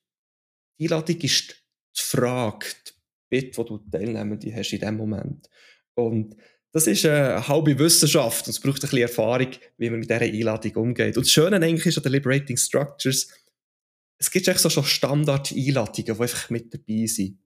[0.79, 1.51] die Einladung ist
[1.97, 2.93] die Frage, die
[3.29, 5.49] Bitte, die du Teilnehmende hast in dem Moment.
[5.95, 6.37] Und
[6.73, 10.23] das ist eine halbe Wissenschaft und es braucht ein bisschen Erfahrung, wie man mit dieser
[10.23, 11.17] Einladung umgeht.
[11.17, 13.29] Und das Schöne eigentlich ist an den Liberating Structures,
[14.19, 17.39] es gibt so schon Standard-Einladungen, die einfach mit dabei sind.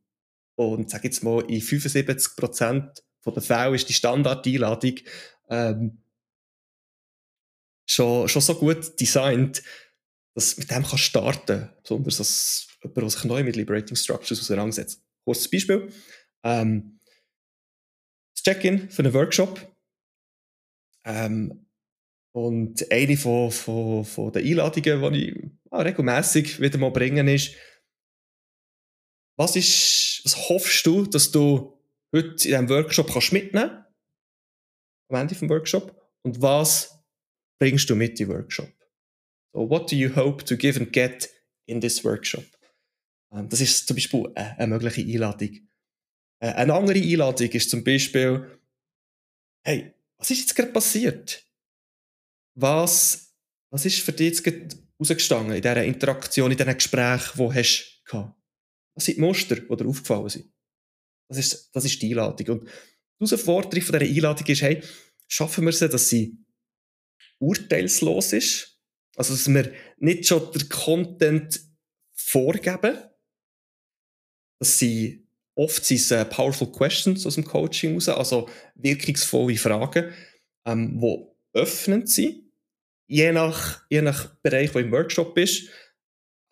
[0.56, 4.94] Und sag jetzt mal, in 75% der Fälle ist die Standard-Einladung
[5.48, 6.02] ähm,
[7.86, 9.62] schon, schon so gut designt,
[10.34, 11.70] dass mit dem kann starten.
[11.82, 15.02] Besonders als jemand, der sich neu mit Liberating Structures auseinandersetzt.
[15.24, 15.92] Kurzes Beispiel.
[16.44, 17.00] Ähm,
[18.34, 19.74] das Check-in für einen Workshop.
[21.04, 21.66] Ähm,
[22.32, 27.54] und eine von, von, von den Einladungen, die ich ah, regelmäßig wieder mal bringen, ist,
[29.38, 31.78] was, ist, was hoffst du, dass du
[32.14, 33.86] heute in diesem Workshop kannst mitnehmen kannst?
[35.08, 35.94] Am Ende des Workshop.
[36.22, 37.04] Und was
[37.58, 38.68] bringst du mit in den Workshop?
[39.54, 41.30] So, what do you hope to give and get
[41.66, 42.44] in this workshop?
[43.32, 45.50] Ähm, das ist zum Beispiel eine mögliche Einladung.
[46.40, 48.58] Äh, eine andere Einladung ist zum Beispiel,
[49.62, 51.44] hey, was ist jetzt gerade passiert?
[52.54, 53.34] Was,
[53.70, 57.54] was ist für dich jetzt gerade rausgestanden in dieser Interaktion, in diesen Gesprächen, die du
[57.54, 58.34] hast gehabt?
[58.94, 60.52] Was sind die Muster, die dir aufgefallen sind?
[61.28, 62.60] Das ist, das ist die Einladung.
[62.60, 64.82] Und die Herausforderung von dieser Einladung ist, hey,
[65.26, 66.38] schaffen wir es, dass sie
[67.38, 68.80] urteilslos ist?
[69.16, 71.60] Also, dass wir nicht schon den Content
[72.12, 72.98] vorgeben,
[74.58, 80.12] dass sie oft sind es äh, Powerful Questions aus dem Coaching raus, also wirkungsvolle Fragen,
[80.66, 82.42] ähm, die öffnend sind,
[83.06, 85.68] je nach, je nach Bereich, wo im Workshop ist.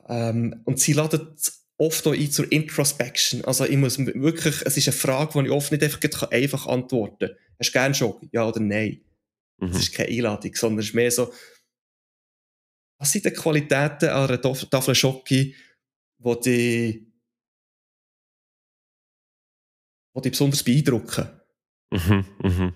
[0.09, 1.37] Ähm, und sie laden
[1.77, 3.45] oft auch ein zur Introspection.
[3.45, 7.29] Also ich muss wirklich, es ist eine Frage, die ich oft nicht einfach, einfach antworten
[7.29, 7.37] kann.
[7.59, 8.29] Hast du gerne Schoki?
[8.33, 9.01] Ja oder nein?
[9.59, 9.73] Mhm.
[9.73, 11.33] Das ist keine Einladung, sondern es ist mehr so,
[12.99, 15.55] was sind die Qualitäten an einer Tafel Schoki,
[16.19, 17.03] die dich,
[20.17, 21.29] die dich besonders beeindrucken?
[21.91, 22.75] Mhm, mhm.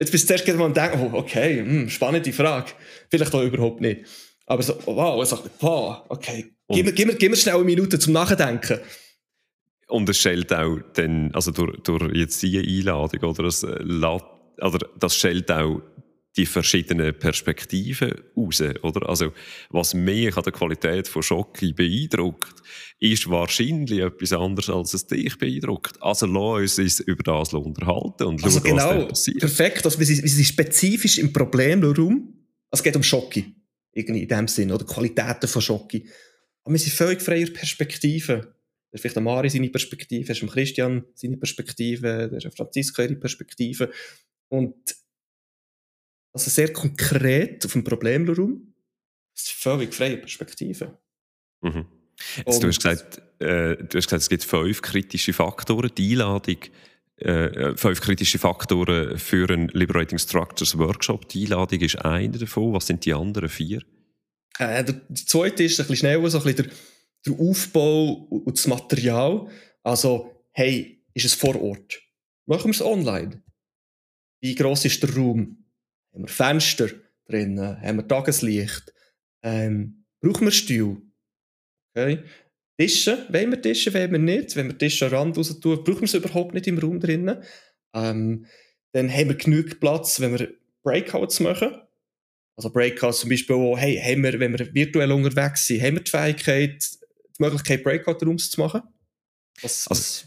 [0.00, 2.72] Jetzt bist du zuerst mal denken, oh, okay, mh, hm, spannende Frage.
[3.08, 4.00] Vielleicht auch überhaupt nicht.
[4.46, 7.98] Aber so, wow, so, wow okay, gib mir, gib, mir, gib mir schnell eine Minute
[7.98, 8.80] zum Nachdenken.
[9.88, 13.84] Und es stellt auch dann, also durch, durch jetzt diese Einladung, oder das, äh,
[14.60, 15.80] oder das stellt auch
[16.36, 19.08] die verschiedenen Perspektiven raus, oder?
[19.08, 19.32] Also,
[19.70, 22.54] was mich an der Qualität von Schocki beeindruckt,
[22.98, 26.00] ist wahrscheinlich etwas anderes, als es dich beeindruckt.
[26.02, 29.40] Also, lass uns über das unterhalten und also schauen, genau, was passiert.
[29.40, 32.32] Perfekt, also, wir sind, wir sind spezifisch im Problemraum.
[32.70, 33.54] Also, es geht um Schocki.
[33.92, 36.08] Irgendwie in dem Sinn, oder Qualitäten von Schocki.
[36.64, 38.40] Aber wir sind völlig freier Perspektiven.
[38.90, 43.02] Das ist vielleicht der Mari seine Perspektive, das ist Christian seine Perspektive, das ist Franziska
[43.02, 43.90] ihre Perspektive.
[44.48, 44.74] Und
[46.32, 48.74] also sehr konkret auf dem Problemraum.
[49.34, 50.98] Das ist völlig freie Perspektive.
[51.62, 51.86] Mhm.
[52.36, 55.90] Jetzt, du, hast gesagt, äh, du hast gesagt, es gibt fünf kritische Faktoren.
[55.96, 56.58] Die Einladung,
[57.16, 61.28] äh, fünf kritische Faktoren für einen Liberating Structures Workshop.
[61.28, 62.72] Die Einladung ist einer davon.
[62.72, 63.82] Was sind die anderen vier?
[64.58, 66.72] Äh, der, der zweite ist ein bisschen schneller, so ein bisschen der,
[67.26, 69.48] der Aufbau und das Material.
[69.82, 72.00] Also, hey, ist es vor Ort?
[72.46, 73.42] Machen wir es online?
[74.40, 75.61] Wie groß ist der Raum?
[76.12, 76.88] Haben wir Fenster
[77.26, 77.80] drinnen?
[77.80, 78.92] Haben wir Tageslicht?
[79.42, 81.02] Ähm, brauchen wir Stuhl?
[81.94, 82.22] Okay.
[82.78, 84.56] Tische, wollen wir Tische, wollen wir nicht.
[84.56, 87.42] Wenn wir Tische am Rand raus tun, brauchen wir es überhaupt nicht im Raum drinnen.
[87.94, 88.46] Ähm,
[88.92, 91.74] dann haben wir genug Platz, wenn wir Breakouts machen.
[92.56, 96.02] Also Breakouts zum Beispiel auch, hey, haben wir, wenn wir virtuell unterwegs sind, haben wir
[96.02, 96.88] die Fähigkeit,
[97.38, 98.82] die Möglichkeit, Breakout-Rooms zu machen?
[99.62, 100.26] Was, also,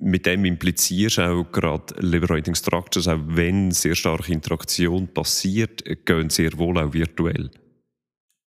[0.00, 6.30] mit dem implizierst du auch gerade Liberating Structures, auch wenn sehr starke Interaktion passiert, gehen
[6.30, 7.50] sehr wohl auch virtuell.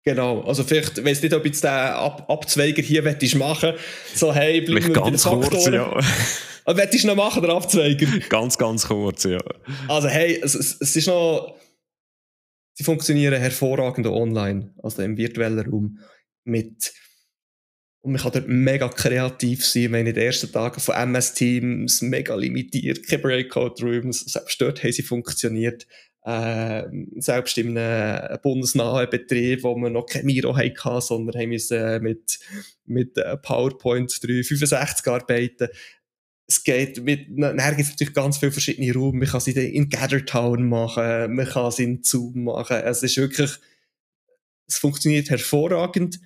[0.06, 3.74] Genau, also vielleicht, weiss nicht, ob jetzt der Ab Abzweiger hier machen machen
[4.14, 6.00] so hey, bleiben wir ganz kurz, ja.
[6.66, 8.08] Aber willst du noch machen, der Abzweiger?
[8.30, 9.40] ganz, ganz kurz, ja.
[9.88, 11.56] Also hey, es, es, es ist noch,
[12.76, 16.00] sie funktionieren hervorragend online, also im virtuellen Raum,
[16.44, 16.94] mit
[18.06, 19.92] und man kann dort mega kreativ sein.
[19.92, 24.20] Wir haben in den ersten Tagen von MS Teams mega limitiert, keine Breakout-Rooms.
[24.32, 25.88] Selbst dort haben sie funktioniert.
[26.24, 26.84] Äh,
[27.16, 32.00] selbst in einem bundesnahen Betrieb, wo wir noch kein Miro hatten, sondern haben müssen äh,
[32.00, 32.40] mit,
[32.86, 35.70] mit äh, PowerPoint 365 arbeiten.
[36.48, 39.18] Es geht mit, dann gibt natürlich ganz viele verschiedene Räume.
[39.18, 42.78] Man kann sie in Gathertown machen, man kann sie in Zoom machen.
[42.78, 43.52] Es ist wirklich,
[44.68, 46.20] es funktioniert hervorragend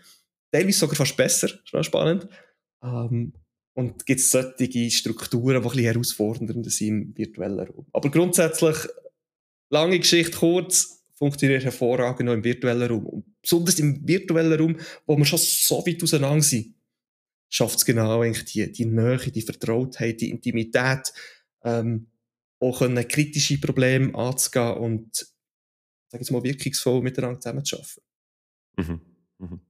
[0.52, 2.28] teilweise sogar fast besser, ist spannend.
[2.84, 3.34] Ähm,
[3.74, 7.86] und gibt es solche Strukturen, die ein herausfordernder sind im virtuellen Raum.
[7.94, 8.76] Aber grundsätzlich,
[9.70, 13.06] lange Geschichte kurz, funktioniert hervorragend noch im virtuellen Raum.
[13.06, 16.76] Und besonders im virtuellen Raum, wo wir schon so weit auseinander sind,
[17.50, 21.14] schafft es genau eigentlich die, die Nähe, die Vertrautheit, die Intimität,
[21.64, 22.08] ähm,
[22.60, 25.28] auch können kritische Probleme anzugehen und,
[26.10, 28.04] sag ich mal, wirkungsvoll miteinander zusammenzuarbeiten.
[28.78, 29.02] Mhm.
[29.40, 29.62] Mhm.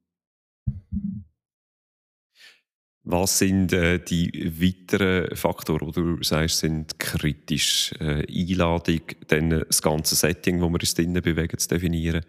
[3.04, 7.92] Was sind äh, die weiteren Faktoren, die du sagst, sind kritisch?
[8.00, 12.24] Äh, Einladung, dann äh, das ganze Setting, wo wir uns drinnen bewegen, zu definieren?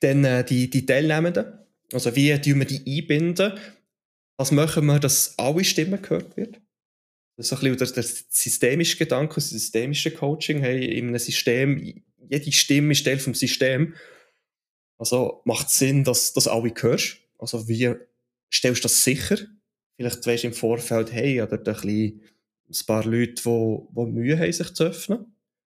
[0.00, 1.46] Dann äh, die, die Teilnehmenden.
[1.92, 3.52] Also wie tun wir die einbinden?
[4.36, 6.56] Was machen wir, dass alle Stimmen gehört werden?
[7.36, 10.60] Das ist ein bisschen der systemische Gedanke, das systemische Coaching.
[10.60, 13.94] Hey, in einem System, jede Stimme ist Teil vom System.
[15.00, 17.16] Also macht es Sinn, dass, dass alle hörst.
[17.38, 17.94] Also wie
[18.52, 19.38] stellst du das sicher?
[19.96, 22.20] Vielleicht weisst du im Vorfeld, hey, oder ein, bisschen
[22.68, 25.34] ein paar Leute, die, die Mühe haben, sich zu öffnen.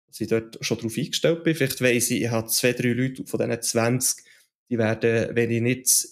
[0.07, 1.53] Dass ich dort schon darauf eingestellt bin.
[1.53, 4.25] Vielleicht weiss ich, ich habe zwei, drei Leute von diesen 20,
[4.71, 6.07] die werden, wenn ich nicht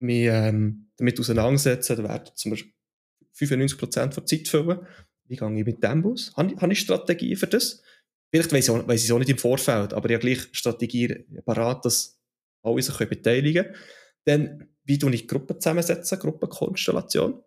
[0.00, 2.74] mich ähm, damit auseinandersetze, dann werden zum Beispiel
[3.34, 4.86] 95% der Zeit füllen.
[5.24, 6.30] Wie gehe ich mit dem aus?
[6.36, 7.82] Habe, habe ich Strategie für das?
[8.30, 11.86] Vielleicht weiss ich, weiss ich es auch nicht im Vorfeld, aber habe gleich Strategie parat,
[11.86, 12.20] dass
[12.64, 13.76] alle sich beteiligen können.
[14.24, 17.42] Dann, wie du ich Gruppen zusammensetzen, Gruppenkonstellation.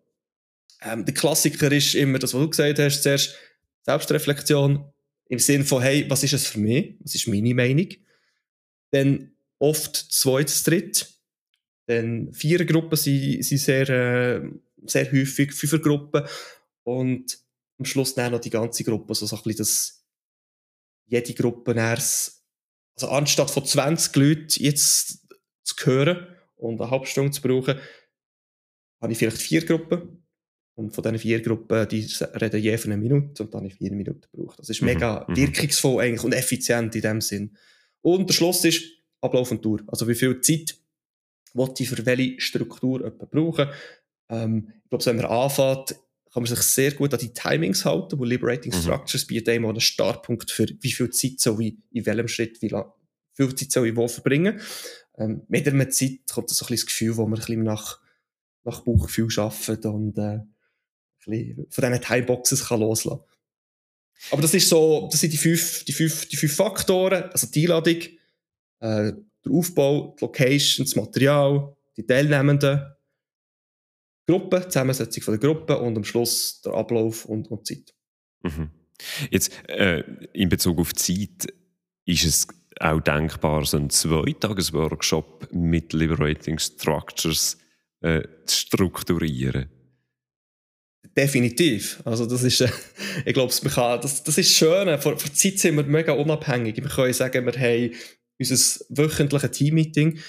[0.81, 3.35] Ähm, der Klassiker ist immer das, was du gesagt hast, zuerst
[3.83, 4.91] Selbstreflexion
[5.29, 6.95] im Sinn von, hey, was ist es für mich?
[6.99, 7.89] Was ist meine Meinung?
[8.91, 11.13] Dann oft zweites, dritt.
[11.87, 14.41] Dann vier Gruppen sind, sind sehr, äh,
[14.85, 16.25] sehr häufig, Fünfergruppen.
[16.83, 17.39] Und
[17.79, 20.05] am Schluss dann noch die ganze Gruppe, also so ein bisschen das,
[21.05, 22.36] jede Gruppe erst,
[22.99, 25.27] also anstatt von 20 Leuten jetzt
[25.63, 27.79] zu hören und eine halbe Stunde zu brauchen,
[29.01, 30.23] habe ich vielleicht vier Gruppen.
[30.75, 33.75] Und von diesen vier Gruppen, die reden je für eine Minute und dann habe ich
[33.75, 34.59] vier Minuten gebraucht.
[34.59, 34.89] Das ist mhm.
[34.89, 35.35] mega mhm.
[35.35, 37.57] wirkungsvoll eigentlich und effizient in dem Sinn.
[38.01, 38.83] Und der Schluss ist
[39.21, 39.81] Ablauf und Tour.
[39.87, 40.77] Also wie viel Zeit
[41.53, 43.69] wollte ich für welche Struktur brauchen.
[44.29, 45.95] Ähm, ich glaube, wenn man anfängt,
[46.37, 48.79] kann man sich sehr gut an die Timings halten, wo Liberating mhm.
[48.79, 52.67] Structures bietet einem einen Startpunkt für wie viel Zeit soll ich in welchem Schritt, wie
[52.67, 52.91] lang,
[53.33, 54.61] viel Zeit soll ich wo verbringen.
[55.17, 57.99] Ähm, mit der Zeit kommt so ein bisschen das Gefühl, wo man ein bisschen nach,
[58.65, 60.41] nach Bauchgefühl arbeitet und äh,
[61.23, 63.23] von diesen Timeboxes kann loslassen
[64.29, 67.63] Aber das ist so, das sind die fünf, die fünf, die fünf Faktoren, also die
[67.63, 67.97] Einladung,
[68.81, 72.93] äh, der Aufbau, die Location, das Material, die Teilnehmenden,
[74.27, 77.93] Gruppe, Zusammensetzung von der Gruppe und am Schluss der Ablauf und, und Zeit.
[78.43, 78.69] Mhm.
[79.29, 81.47] Jetzt, äh, in Bezug auf Zeit,
[82.05, 82.47] ist es
[82.79, 87.57] auch denkbar, so einen Zweitages-Workshop mit Liberating Structures
[88.01, 89.69] äh, zu strukturieren?
[91.15, 92.01] Definitiv.
[92.05, 92.69] Also das ist, äh,
[93.25, 93.53] ich glaube,
[94.01, 94.87] das, das ist schön.
[94.99, 96.77] Vor, vor Zeit sind wir mega unabhängig.
[96.77, 97.95] Wir können sagen, wir haben
[98.39, 100.19] unser wöchentliches Team-Meeting,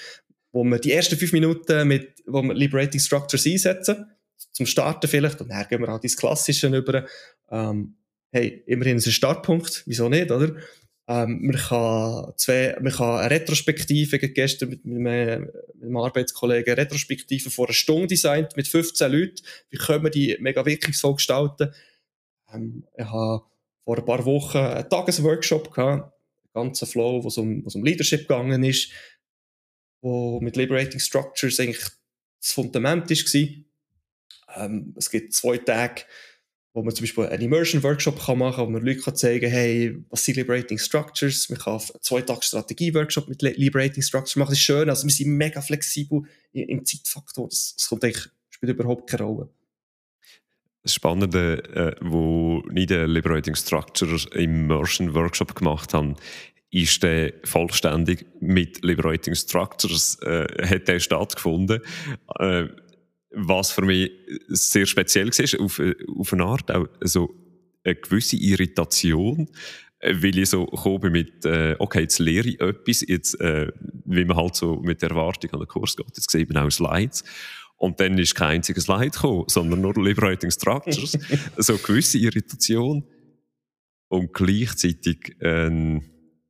[0.51, 4.05] wo wir die ersten fünf Minuten mit, wo wir Liberating Structures einsetzen,
[4.51, 7.05] zum Starten vielleicht, und dann gehen wir auch ins Klassische über.
[7.49, 7.95] Ähm,
[8.31, 10.55] hey, immerhin ist ein Startpunkt, wieso nicht, oder?
[11.07, 15.41] Ähm, man, kann zwei, man kann eine Retrospektive, gestern mit, mit, meinem,
[15.73, 19.43] mit einem Arbeitskollegen, eine Retrospektive vor einer Stunde designt mit 15 Leuten.
[19.71, 21.73] Wie können wir die mega wirkungsvoll gestalten?
[22.53, 23.43] Ähm, ich habe
[23.83, 26.13] vor ein paar Wochen einen Tagesworkshop gehabt,
[26.53, 28.91] ganzen Flow, wo es um, um Leadership gegangen ist,
[30.01, 31.85] wo mit Liberating Structures eigentlich
[32.39, 34.65] das Fundament war.
[34.65, 36.03] Ähm, es gibt zwei Tage,
[36.73, 40.03] wo man zum Beispiel einen Immersion-Workshop machen kann, wo man Leuten kann zeigen kann, hey,
[40.09, 41.49] was sind Liberating Structures?
[41.49, 44.51] Man kann einen zwei Tage Strategie-Workshop mit Liberating Structures machen.
[44.51, 46.21] Das ist schön, also wir sind mega flexibel
[46.53, 47.49] im Zeitfaktor.
[47.49, 49.49] Das, das kommt eigentlich, spielt überhaupt keine Rolle.
[50.83, 56.15] Das Spannende, äh, wo ich den Liberating Structures Immersion Workshop gemacht habe,
[56.71, 61.81] ist der vollständig mit Liberating Structures äh, hat der stattgefunden.
[62.39, 62.67] Äh,
[63.31, 64.11] was für mich
[64.47, 65.81] sehr speziell war, auf,
[66.17, 67.33] auf eine Art auch so
[67.83, 69.47] eine gewisse Irritation,
[70.01, 73.71] weil ich so komme mit, äh, okay, jetzt lehre ich etwas, jetzt, äh,
[74.05, 76.69] wie man halt so mit der Erwartung an den Kurs geht, jetzt sehe ich auch
[76.69, 77.23] Slides.
[77.77, 81.17] Und dann ist kein einziges Slide gekommen, sondern nur Liberating Structures.
[81.57, 83.05] so eine gewisse Irritation
[84.09, 86.01] und gleichzeitig eine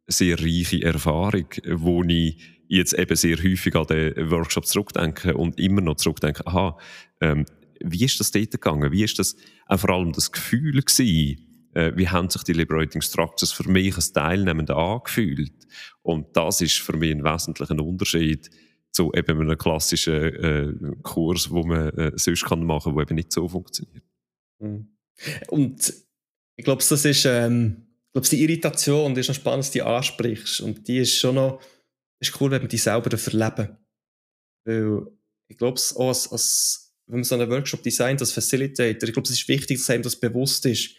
[0.10, 5.82] sehr reiche Erfahrung, wo ich jetzt eben sehr häufig an den Workshop zurückdenke und immer
[5.82, 6.78] noch zurückdenke, aha,
[7.22, 7.46] ähm,
[7.82, 8.92] wie ist das dort gegangen?
[8.92, 9.36] Wie ist das
[9.68, 11.70] auch vor allem das Gefühl gewesen?
[11.74, 15.54] Äh, wie haben sich die Liberating Structures für mich als Teilnehmender angefühlt?
[16.02, 18.50] Und das ist für mich ein wesentlicher Unterschied
[18.92, 23.32] zu eben einem klassischen äh, Kurs, wo man äh, sonst kann machen, wo eben nicht
[23.32, 24.04] so funktioniert.
[24.60, 24.90] Mhm.
[25.50, 25.94] Und
[26.56, 29.78] ich glaube, das ist, ähm, ich glaube, die Irritation, die ist noch spannend, dass du
[29.78, 30.62] die ansprichst.
[30.62, 31.62] Und die ist schon noch,
[32.20, 33.78] ist cool, wenn man die selber verleben.
[34.66, 35.06] Weil
[35.48, 39.36] ich glaube, als, als, wenn man so einen Workshop designt als Facilitator, ich glaube, es
[39.36, 40.96] ist wichtig, dass einem das bewusst ist.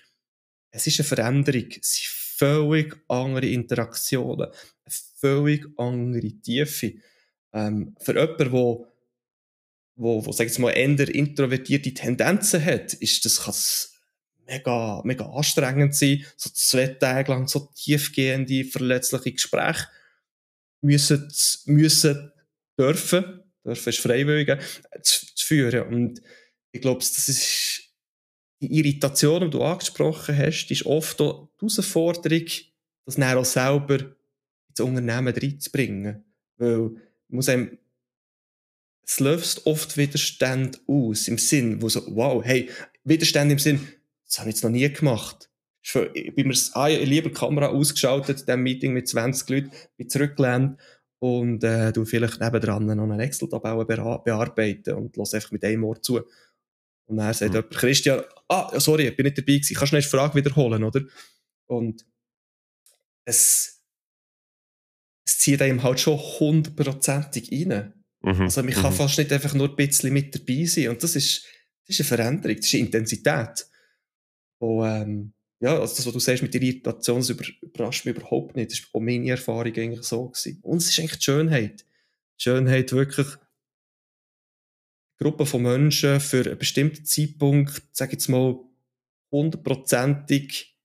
[0.71, 1.67] Es ist eine Veränderung.
[1.81, 6.95] Es sind völlig andere Interaktionen, eine völlig andere Tiefe.
[7.53, 8.87] Ähm, für jemanden, wo,
[9.97, 13.55] wo, wo sag ich mal, eher introvertierte Tendenzen hat, ist das, kann
[14.51, 19.87] mega, mega anstrengend sein, so zwei Tage lang so tiefgehende, verletzliche Gespräche
[20.83, 21.33] müssen,
[21.67, 22.33] müssen
[22.79, 24.61] dürfen, dürfen ist freiwillig,
[25.03, 25.83] zu, zu führen.
[25.89, 26.23] Und
[26.73, 27.83] ich glaube, das ist
[28.61, 32.47] die Irritation, die du angesprochen hast, ist oft auch die Herausforderung,
[33.07, 34.17] das dann auch selber
[34.69, 36.25] ins Unternehmen reinzubringen.
[36.57, 36.91] Weil
[37.29, 37.79] muss einem,
[39.03, 42.69] es löst oft Widerstand aus, im Sinn, wo so, wow, hey,
[43.05, 43.89] Widerstand im Sinn,
[44.31, 45.51] das habe ich jetzt noch nie gemacht.
[45.83, 50.79] Ich bin mir ah, lieber Kamera ausgeschaltet, in diesem Meeting mit 20 Leuten, bin zurückgelehnt
[51.19, 56.01] und äh, du vielleicht nebendran noch einen Excel-Tabelle bearbeiten und lass einfach mit einem Ohr
[56.01, 56.21] zu.
[57.07, 57.57] Und dann sagt mhm.
[57.57, 60.85] jemand, Christian, ah, sorry, ich bin nicht dabei gewesen, kannst du noch eine Frage wiederholen,
[60.85, 61.01] oder?
[61.67, 62.07] Und
[63.25, 63.83] es,
[65.27, 67.95] es zieht einem halt schon hundertprozentig rein.
[68.23, 68.43] Mhm.
[68.43, 68.97] Also man kann mhm.
[68.97, 70.91] fast nicht einfach nur ein bisschen mit dabei sein.
[70.91, 71.47] Und das ist,
[71.87, 73.67] das ist eine Veränderung, das ist eine Intensität.
[74.61, 78.57] Und ähm, ja, also das, was du sagst mit der Irritation, das überrascht mich überhaupt
[78.57, 78.71] nicht.
[78.71, 80.29] Das war auch meine Erfahrung eigentlich so.
[80.29, 80.61] Gewesen.
[80.63, 81.81] Und es ist eigentlich die Schönheit.
[82.39, 83.27] Die Schönheit wirklich
[85.19, 88.59] Gruppe von Menschen für einen bestimmten Zeitpunkt, sage ich jetzt mal,
[89.31, 90.79] hundertprozentig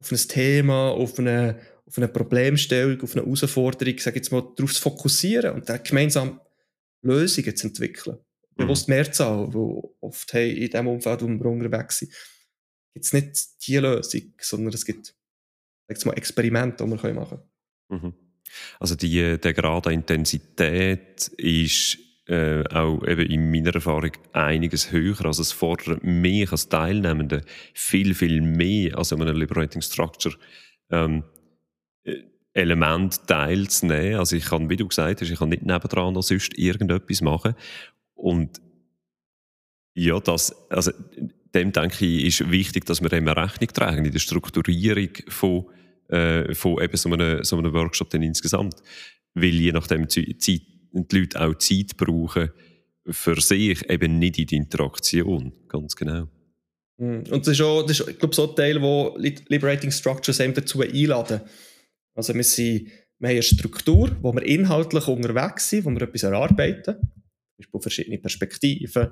[0.00, 4.42] auf ein Thema, auf eine, auf eine Problemstellung, auf eine Herausforderung, sage ich jetzt mal,
[4.56, 6.40] darauf zu fokussieren und dann gemeinsam
[7.02, 8.18] Lösungen zu entwickeln.
[8.58, 8.64] Mhm.
[8.64, 12.12] Bewusst Mehrzahl, wo oft hey, in dem Umfeld, wo wir unterwegs sind,
[12.94, 15.14] gibt es nicht die Lösung, sondern es gibt
[16.04, 17.38] mal, Experimente, die wir machen
[17.88, 18.02] können.
[18.02, 18.14] Mhm.
[18.80, 25.24] Also die, der Grad an Intensität ist äh, auch eben in meiner Erfahrung einiges höher.
[25.24, 27.42] Also es fordert mich als Teilnehmende
[27.74, 30.34] viel, viel mehr als in einem Liberating Structure
[30.90, 31.24] ähm,
[32.04, 34.18] äh, Element teilzunehmen.
[34.18, 37.54] Also ich kann, wie du gesagt hast, ich kann nicht nebendran noch sonst irgendetwas machen.
[38.18, 38.60] Und
[39.94, 40.90] ja, das, also
[41.54, 45.66] dem denke ich, ist wichtig, dass wir dem Rechnung tragen in der Strukturierung von,
[46.08, 48.76] äh, von eben so einem, so einem Workshop dann insgesamt.
[49.34, 50.62] Weil je nachdem Zeit, die
[50.92, 52.50] Leute auch Zeit brauchen
[53.08, 55.52] für sich, eben nicht in die Interaktion.
[55.68, 56.28] Ganz genau.
[56.98, 57.22] Hm.
[57.30, 60.54] Und das ist auch, das ist, ich glaube, so ein Teil, wo Liberating Structures eben
[60.54, 61.40] dazu einladen.
[62.14, 62.88] Also wir, sind,
[63.20, 66.96] wir haben eine Struktur, wo wir inhaltlich unterwegs sind, wo wir etwas erarbeiten.
[67.58, 69.08] Beispiel verschiedene Perspektiven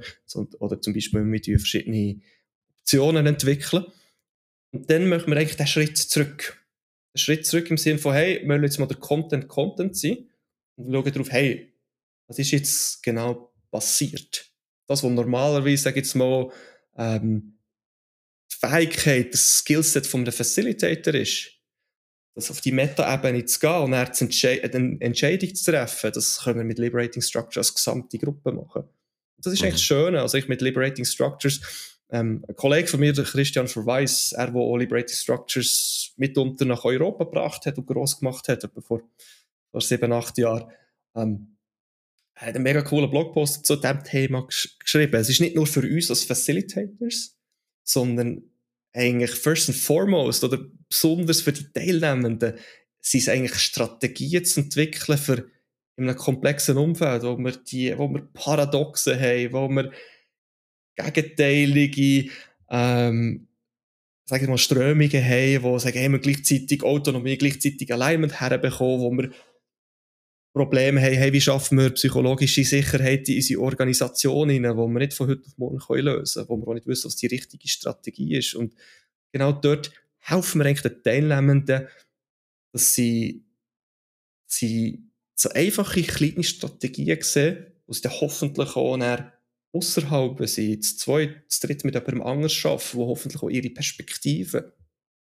[0.59, 2.21] oder zum Beispiel mit verschiedene
[2.81, 3.85] Optionen entwickeln.
[4.73, 6.65] Und dann machen wir eigentlich den Schritt zurück.
[7.15, 10.29] Den Schritt zurück im Sinne von, hey, wir wollen jetzt mal der Content Content sein
[10.77, 11.73] und schauen darauf, hey,
[12.27, 14.53] was ist jetzt genau passiert?
[14.87, 16.51] Das, was normalerweise, sage ich jetzt mal,
[16.97, 17.59] ähm,
[18.53, 21.56] die Fähigkeit, das Skillset einem Facilitator ist,
[22.37, 26.65] das auf die Meta-Ebene zu gehen und dann eine Entscheidung zu treffen, das können wir
[26.65, 28.85] mit Liberating Structures als gesamte Gruppe machen.
[29.39, 29.69] Das ist mhm.
[29.69, 30.15] eigentlich schön.
[30.17, 31.63] Also ich mit Liberating Structures,
[32.11, 36.85] ähm, ein Kollege von mir, der Christian Verweis, er, der auch Liberating Structures mitunter nach
[36.85, 39.01] Europa gebracht hat und gross gemacht hat, etwa vor,
[39.71, 40.71] vor sieben, acht Jahren,
[41.15, 41.57] ähm,
[42.35, 45.17] hat einen mega coolen Blogpost zu diesem Thema gesch geschrieben.
[45.17, 47.35] Es ist nicht nur für uns als Facilitators,
[47.83, 48.43] sondern
[48.97, 52.55] eigentlich first and foremost oder besonders für die Teilnehmenden
[53.01, 55.51] sind es eigentlich Strategien zu entwickeln für
[55.97, 59.93] in einem komplexen Umfeld, wo wir die, wo wir Paradoxen haben, wo wir
[60.97, 62.31] gegenteilige,
[62.71, 63.49] ähm,
[64.25, 69.11] sagen wir mal, Strömungen haben, wo sagen, hey, wir gleichzeitig Autonomie, gleichzeitig Alignment herbekommen, wo
[69.13, 69.31] wir
[70.57, 75.13] Probleme haben, hey, wie schaffen wir psychologische Sicherheit in unsere Organisation hinein, wo wir nicht
[75.13, 78.39] von heute auf morgen lösen können, wo wir auch nicht wissen, was die richtige Strategie
[78.39, 78.55] ist.
[78.55, 78.75] Und
[79.33, 81.89] genau dort helfen wir eigentlich den Teilnehmenden,
[82.73, 83.45] dass sie,
[84.47, 85.05] sie
[85.35, 88.99] so einfache kleine Strategien sehen, die sie dann hoffentlich auch
[89.75, 93.69] außerhalb, wenn sie zu zweit, zu dritt mit jemandem anders arbeiten, wo hoffentlich auch ihre
[93.69, 94.73] Perspektive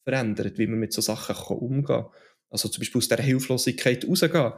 [0.04, 2.06] verändert, wie man mit so Sachen umgehen kann.
[2.50, 4.52] Also zum Beispiel aus dieser Hilflosigkeit rausgehen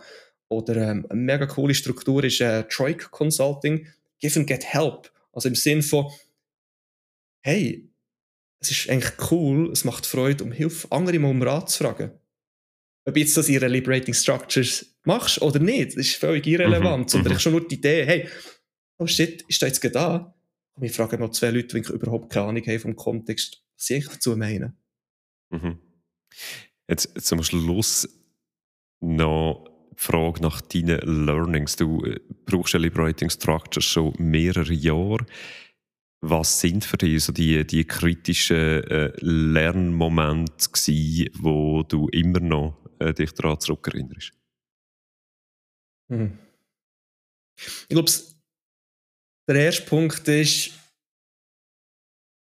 [0.48, 3.86] oder ähm, eine mega coole Struktur ist äh, Troika Consulting,
[4.20, 5.10] Give and Get Help.
[5.32, 6.10] Also im Sinn von,
[7.42, 7.88] hey,
[8.60, 12.10] es ist eigentlich cool, es macht Freude, um Hilfe, andere mal um Rat zu fragen.
[13.04, 17.08] Ob jetzt das ihre Liberating Structures machst oder nicht, das ist völlig irrelevant, mhm.
[17.08, 17.36] sondern mhm.
[17.36, 18.28] ich schon nur die Idee, hey,
[18.98, 20.34] oh shit, ist da jetzt da?
[20.74, 23.94] Und ich frage noch zwei Leute, die überhaupt keine Ahnung haben vom Kontext, was sie
[23.94, 24.76] eigentlich dazu meinen.
[25.50, 25.78] Mhm.
[26.88, 28.08] Jetzt zum Schluss
[29.00, 31.76] noch Frage nach deinen Learnings.
[31.76, 35.26] Du äh, brauchst ja Liberating Structures schon mehrere Jahre.
[36.22, 42.78] Was sind für dich so die, die kritischen äh, Lernmomente gewesen, wo du immer noch
[42.98, 44.32] äh, dich daran zurückerinnerst?
[46.10, 46.38] Hm.
[47.58, 48.10] Ich glaube,
[49.48, 50.72] der erste Punkt ist,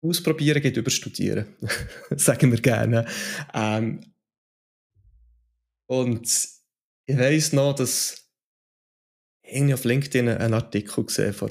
[0.02, 1.46] ausprobieren geht über studieren.
[2.10, 3.06] Sagen wir gerne.
[3.54, 4.00] Ähm,
[5.86, 6.59] und
[7.10, 8.30] ich weiss noch, dass
[9.42, 11.50] ich auf LinkedIn einen Artikel gesehen vor,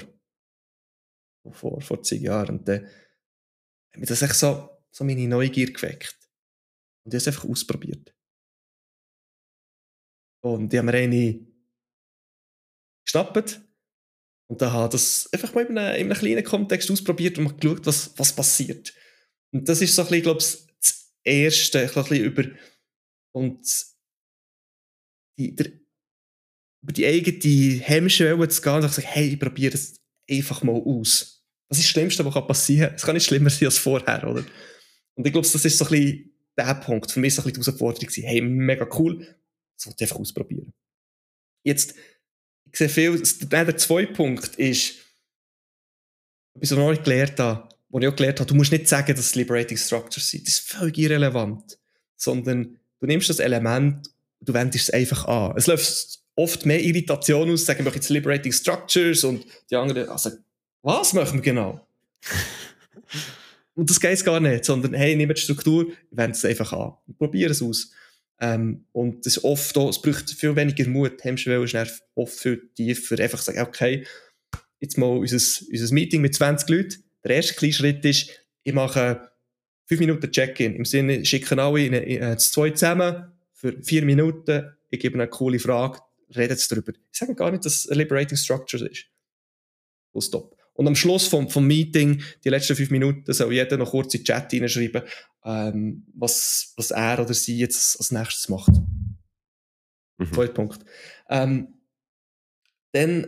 [1.52, 2.58] vor, vor zehn Jahren.
[2.58, 6.18] Und dann hat mich das echt so, so meine Neugier geweckt.
[7.04, 8.14] Und ich habe es einfach ausprobiert.
[10.42, 11.46] Und ich habe mir eine
[13.04, 13.60] gestappt
[14.48, 17.54] und dann habe das einfach mal in einem, in einem kleinen Kontext ausprobiert und mal
[17.54, 18.94] geschaut, was, was passiert.
[19.52, 22.44] Und das ist so ein bisschen, glaube ich, das Erste, ein bisschen über
[23.32, 23.89] und
[25.38, 25.72] die, der,
[26.82, 30.80] über die eigene Hemmschwelle zu gehen und zu sagen, hey, ich probiere es einfach mal
[30.80, 31.44] aus.
[31.68, 32.96] Das ist das Schlimmste, was passieren kann.
[32.96, 34.44] Es kann nicht schlimmer sein als vorher, oder?
[35.14, 37.10] Und ich glaube, das ist so ein bisschen der Punkt.
[37.10, 39.18] Für mich war so ein bisschen die Herausforderung, hey, mega cool,
[39.76, 40.72] das wollte ich einfach ausprobieren.
[41.62, 41.94] Jetzt,
[42.72, 44.94] ich sehe viel, der zweite Punkt ist,
[46.54, 49.26] was ich noch gelernt habe, wo ich auch gelernt habe, du musst nicht sagen, dass
[49.26, 50.46] es Liberating Structures sind.
[50.46, 51.78] Das ist völlig irrelevant.
[52.16, 54.08] Sondern du nimmst das Element
[54.40, 55.54] du wendest es einfach an.
[55.56, 60.30] Es läuft oft mehr Irritation aus, sagen wir jetzt Liberating Structures und die anderen, also,
[60.82, 61.86] was machen wir genau?
[63.74, 67.18] und das geht gar nicht, sondern hey, nimm die Struktur, wende es einfach an und
[67.18, 67.92] probiere es aus.
[68.40, 73.18] Ähm, und das oft auch, es braucht viel weniger Mut, Hemmschwelle ist oft viel tiefer,
[73.18, 74.06] einfach sagen, okay,
[74.80, 75.36] jetzt mal unser,
[75.70, 78.30] unser Meeting mit 20 Leuten, der erste kleine Schritt ist,
[78.62, 79.30] ich mache
[79.86, 83.30] 5 Minuten Check-in, im Sinne, schicken alle in, in, in, zwei zusammen,
[83.60, 86.00] für 4 Minuten, ich gebe eine coole Frage,
[86.34, 86.92] redet darüber.
[87.12, 89.06] Ich sage gar nicht, dass es Liberating Structures ist.
[90.12, 90.56] Full stop.
[90.72, 94.20] Und am Schluss vom, vom Meeting, die letzten fünf Minuten, soll jeder noch kurz in
[94.20, 95.02] den Chat hineinschreiben,
[95.44, 98.72] ähm, was, was er oder sie jetzt als nächstes macht.
[100.16, 100.32] Mhm.
[100.32, 100.82] Zweiter Punkt.
[101.28, 101.80] Ähm,
[102.92, 103.24] dann,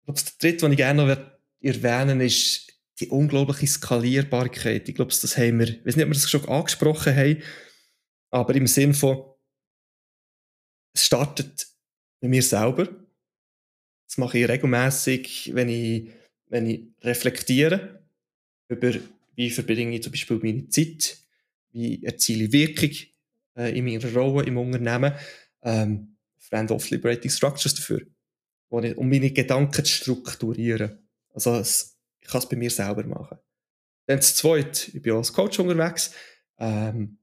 [0.00, 1.16] ich glaube, der dritte, den ich gerne noch
[1.60, 2.70] erwähnen ist
[3.00, 4.88] die unglaubliche Skalierbarkeit.
[4.88, 7.42] Ich glaube, das haben wir, ich weiß nicht, ob wir das schon angesprochen haben,
[8.34, 9.32] aber im Sinn von,
[10.92, 11.68] es startet
[12.20, 12.88] bei mir selber.
[14.08, 16.10] Das mache ich regelmäßig, wenn ich,
[16.46, 18.02] wenn ich reflektiere
[18.68, 18.92] über,
[19.36, 21.16] wie verbringe ich zum Beispiel meine Zeit,
[21.70, 22.90] wie erziele ich Wirkung
[23.56, 25.14] äh, in meiner Rolle im Unternehmen.
[25.62, 28.00] Ähm, verwende oft Liberating Structures dafür,
[28.82, 31.08] ich, um meine Gedanken zu strukturieren.
[31.32, 33.38] Also es, ich kann es bei mir selber machen.
[34.06, 36.12] Dann das Zweite, ich bin als Coach unterwegs,
[36.58, 37.18] ähm,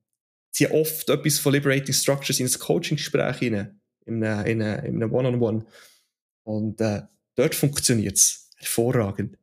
[0.52, 5.66] ziehe oft etwas von Liberating Structures in ein Coaching-Gespräch hinein in einem, in einem, One-on-One.
[6.44, 7.02] Und äh,
[7.36, 9.38] dort funktioniert es hervorragend.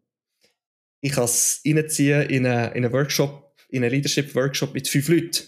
[1.00, 5.44] Ich kann es reinziehen in einen, in einen Workshop, in einen Leadership-Workshop mit fünf Leuten.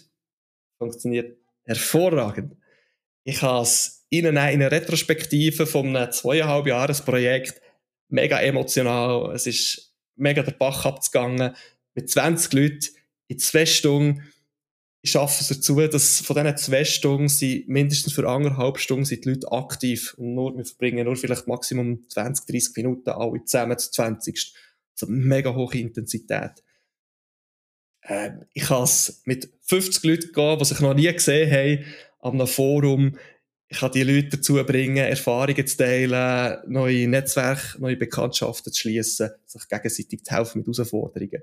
[0.77, 2.55] Funktioniert hervorragend.
[3.23, 7.61] Ich kann es in eine Retrospektive von einem zweieinhalb Jahres Projekt
[8.07, 9.33] mega emotional.
[9.33, 11.55] Es ist mega der Bach abgegangen
[11.93, 12.87] mit 20 Leuten
[13.27, 14.30] in zwei Stunden
[15.03, 19.25] ich schaffe es dazu, dass von diesen zwei Stunden sind, mindestens für anderthalb Stunden sind
[19.25, 20.13] die Leute aktiv.
[20.17, 24.53] Und nur, wir verbringen nur vielleicht Maximum 20, 30 Minuten alle zusammen zu 20.
[24.93, 26.63] Also mega hohe Intensität.
[28.03, 31.85] Ähm, ich kann es mit 50 Leuten gehen, die sich noch nie gesehen haben,
[32.19, 33.17] an einem Forum.
[33.69, 39.31] Ich kann die Leute dazu bringen, Erfahrungen zu teilen, neue Netzwerke, neue Bekanntschaften zu schließen,
[39.47, 41.41] sich gegenseitig zu helfen mit Herausforderungen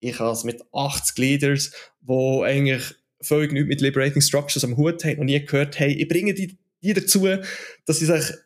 [0.00, 5.04] ich habe es mit 80 Leaders, die eigentlich völlig nichts mit Liberating Structures am Hut
[5.04, 7.26] haben und nie gehört haben, ich bringe die, die dazu,
[7.84, 8.36] dass sie sich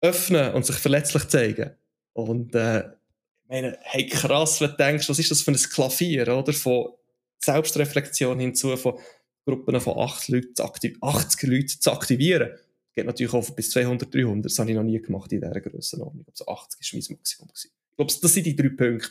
[0.00, 1.70] öffnen und sich verletzlich zeigen.
[2.12, 6.28] Und äh, ich meine, hey krass, wenn du denkst, was ist das für ein Klavier,
[6.28, 6.52] oder?
[6.52, 6.92] Von
[7.38, 8.98] Selbstreflexion hinzu, von
[9.46, 10.62] Gruppen von 80 Leuten,
[11.00, 12.50] 80 Leuten zu aktivieren.
[12.94, 14.44] Geht natürlich auch bis 200, 300.
[14.44, 16.26] Das habe ich noch nie gemacht in dieser Grössenordnung.
[16.28, 17.48] Also 80 war mein Maximum.
[17.54, 19.10] Ich glaube, das sind die drei Punkte.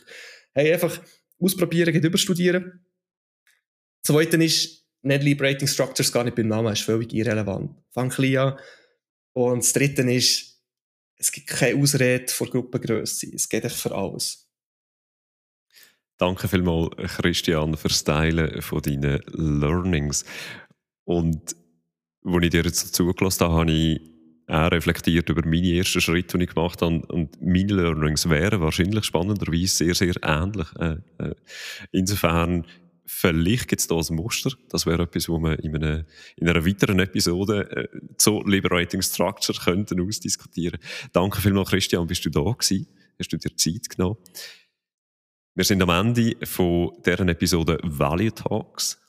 [0.54, 1.02] Hey, einfach
[1.40, 2.86] ausprobieren, geht überstudieren.
[4.02, 7.72] Zweitens ist, nicht Liberating Structures gar nicht beim Namen, ist völlig irrelevant.
[7.92, 8.60] Fang klein an.
[9.34, 10.62] Und das dritte ist,
[11.16, 13.28] es gibt keine Ausrede vor Gruppengröße.
[13.34, 14.50] Es geht echt für alles.
[16.18, 20.26] Danke vielmals, Christian, fürs Teilen von deinen Learnings.
[21.06, 21.56] Und
[22.26, 24.19] als ich dir jetzt zugelassen habe, habe ich
[24.50, 27.06] auch reflektiert über meine ersten Schritte, die ich gemacht habe.
[27.08, 30.68] Und meine Learnings wären wahrscheinlich spannenderweise sehr, sehr ähnlich.
[30.80, 31.36] Äh, äh,
[31.92, 32.66] insofern,
[33.06, 34.52] vielleicht gibt es da ein Muster.
[34.70, 39.58] Das wäre etwas, wo wir in, einer, in einer weiteren Episode äh, zu Liberating Structure
[39.60, 40.80] könnten ausdiskutieren.
[41.14, 42.88] Danke vielmals, Christian, bist du da gewesen?
[43.20, 44.18] Hast du dir Zeit genommen?
[45.54, 49.00] Wir sind am Ende von deren Episode Value Talks.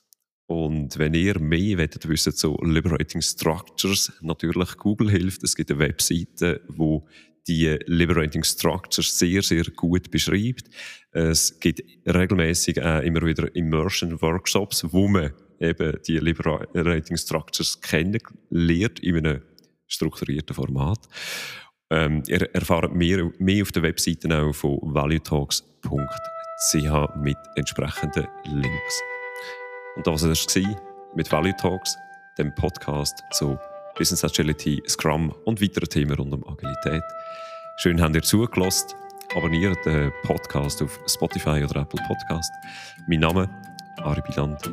[0.51, 5.43] Und wenn ihr mehr wollt wissen zu Liberating Structures, natürlich Google hilft.
[5.43, 7.07] Es gibt eine Webseite, wo
[7.47, 10.65] die Liberating Structures sehr, sehr gut beschreibt.
[11.11, 15.31] Es gibt regelmäßig auch immer wieder Immersion Workshops, wo man
[15.61, 19.41] eben die Liberating Structures kennenlernt in einem
[19.87, 21.07] strukturierten Format.
[21.89, 29.01] Ähm, ihr erfahrt mehr, mehr auf der Webseite auch von valuetalks.ch mit entsprechenden Links.
[29.95, 30.47] Und das war es
[31.15, 31.97] mit Value Talks,
[32.37, 33.57] dem Podcast zu
[33.97, 37.03] Business Agility, Scrum und weiteren Themen rund um Agilität.
[37.77, 38.95] Schön, habt ihr zugelassen.
[39.35, 42.51] Abonniert den Podcast auf Spotify oder Apple Podcast.
[43.07, 43.49] Mein Name
[44.03, 44.71] Ari Biland.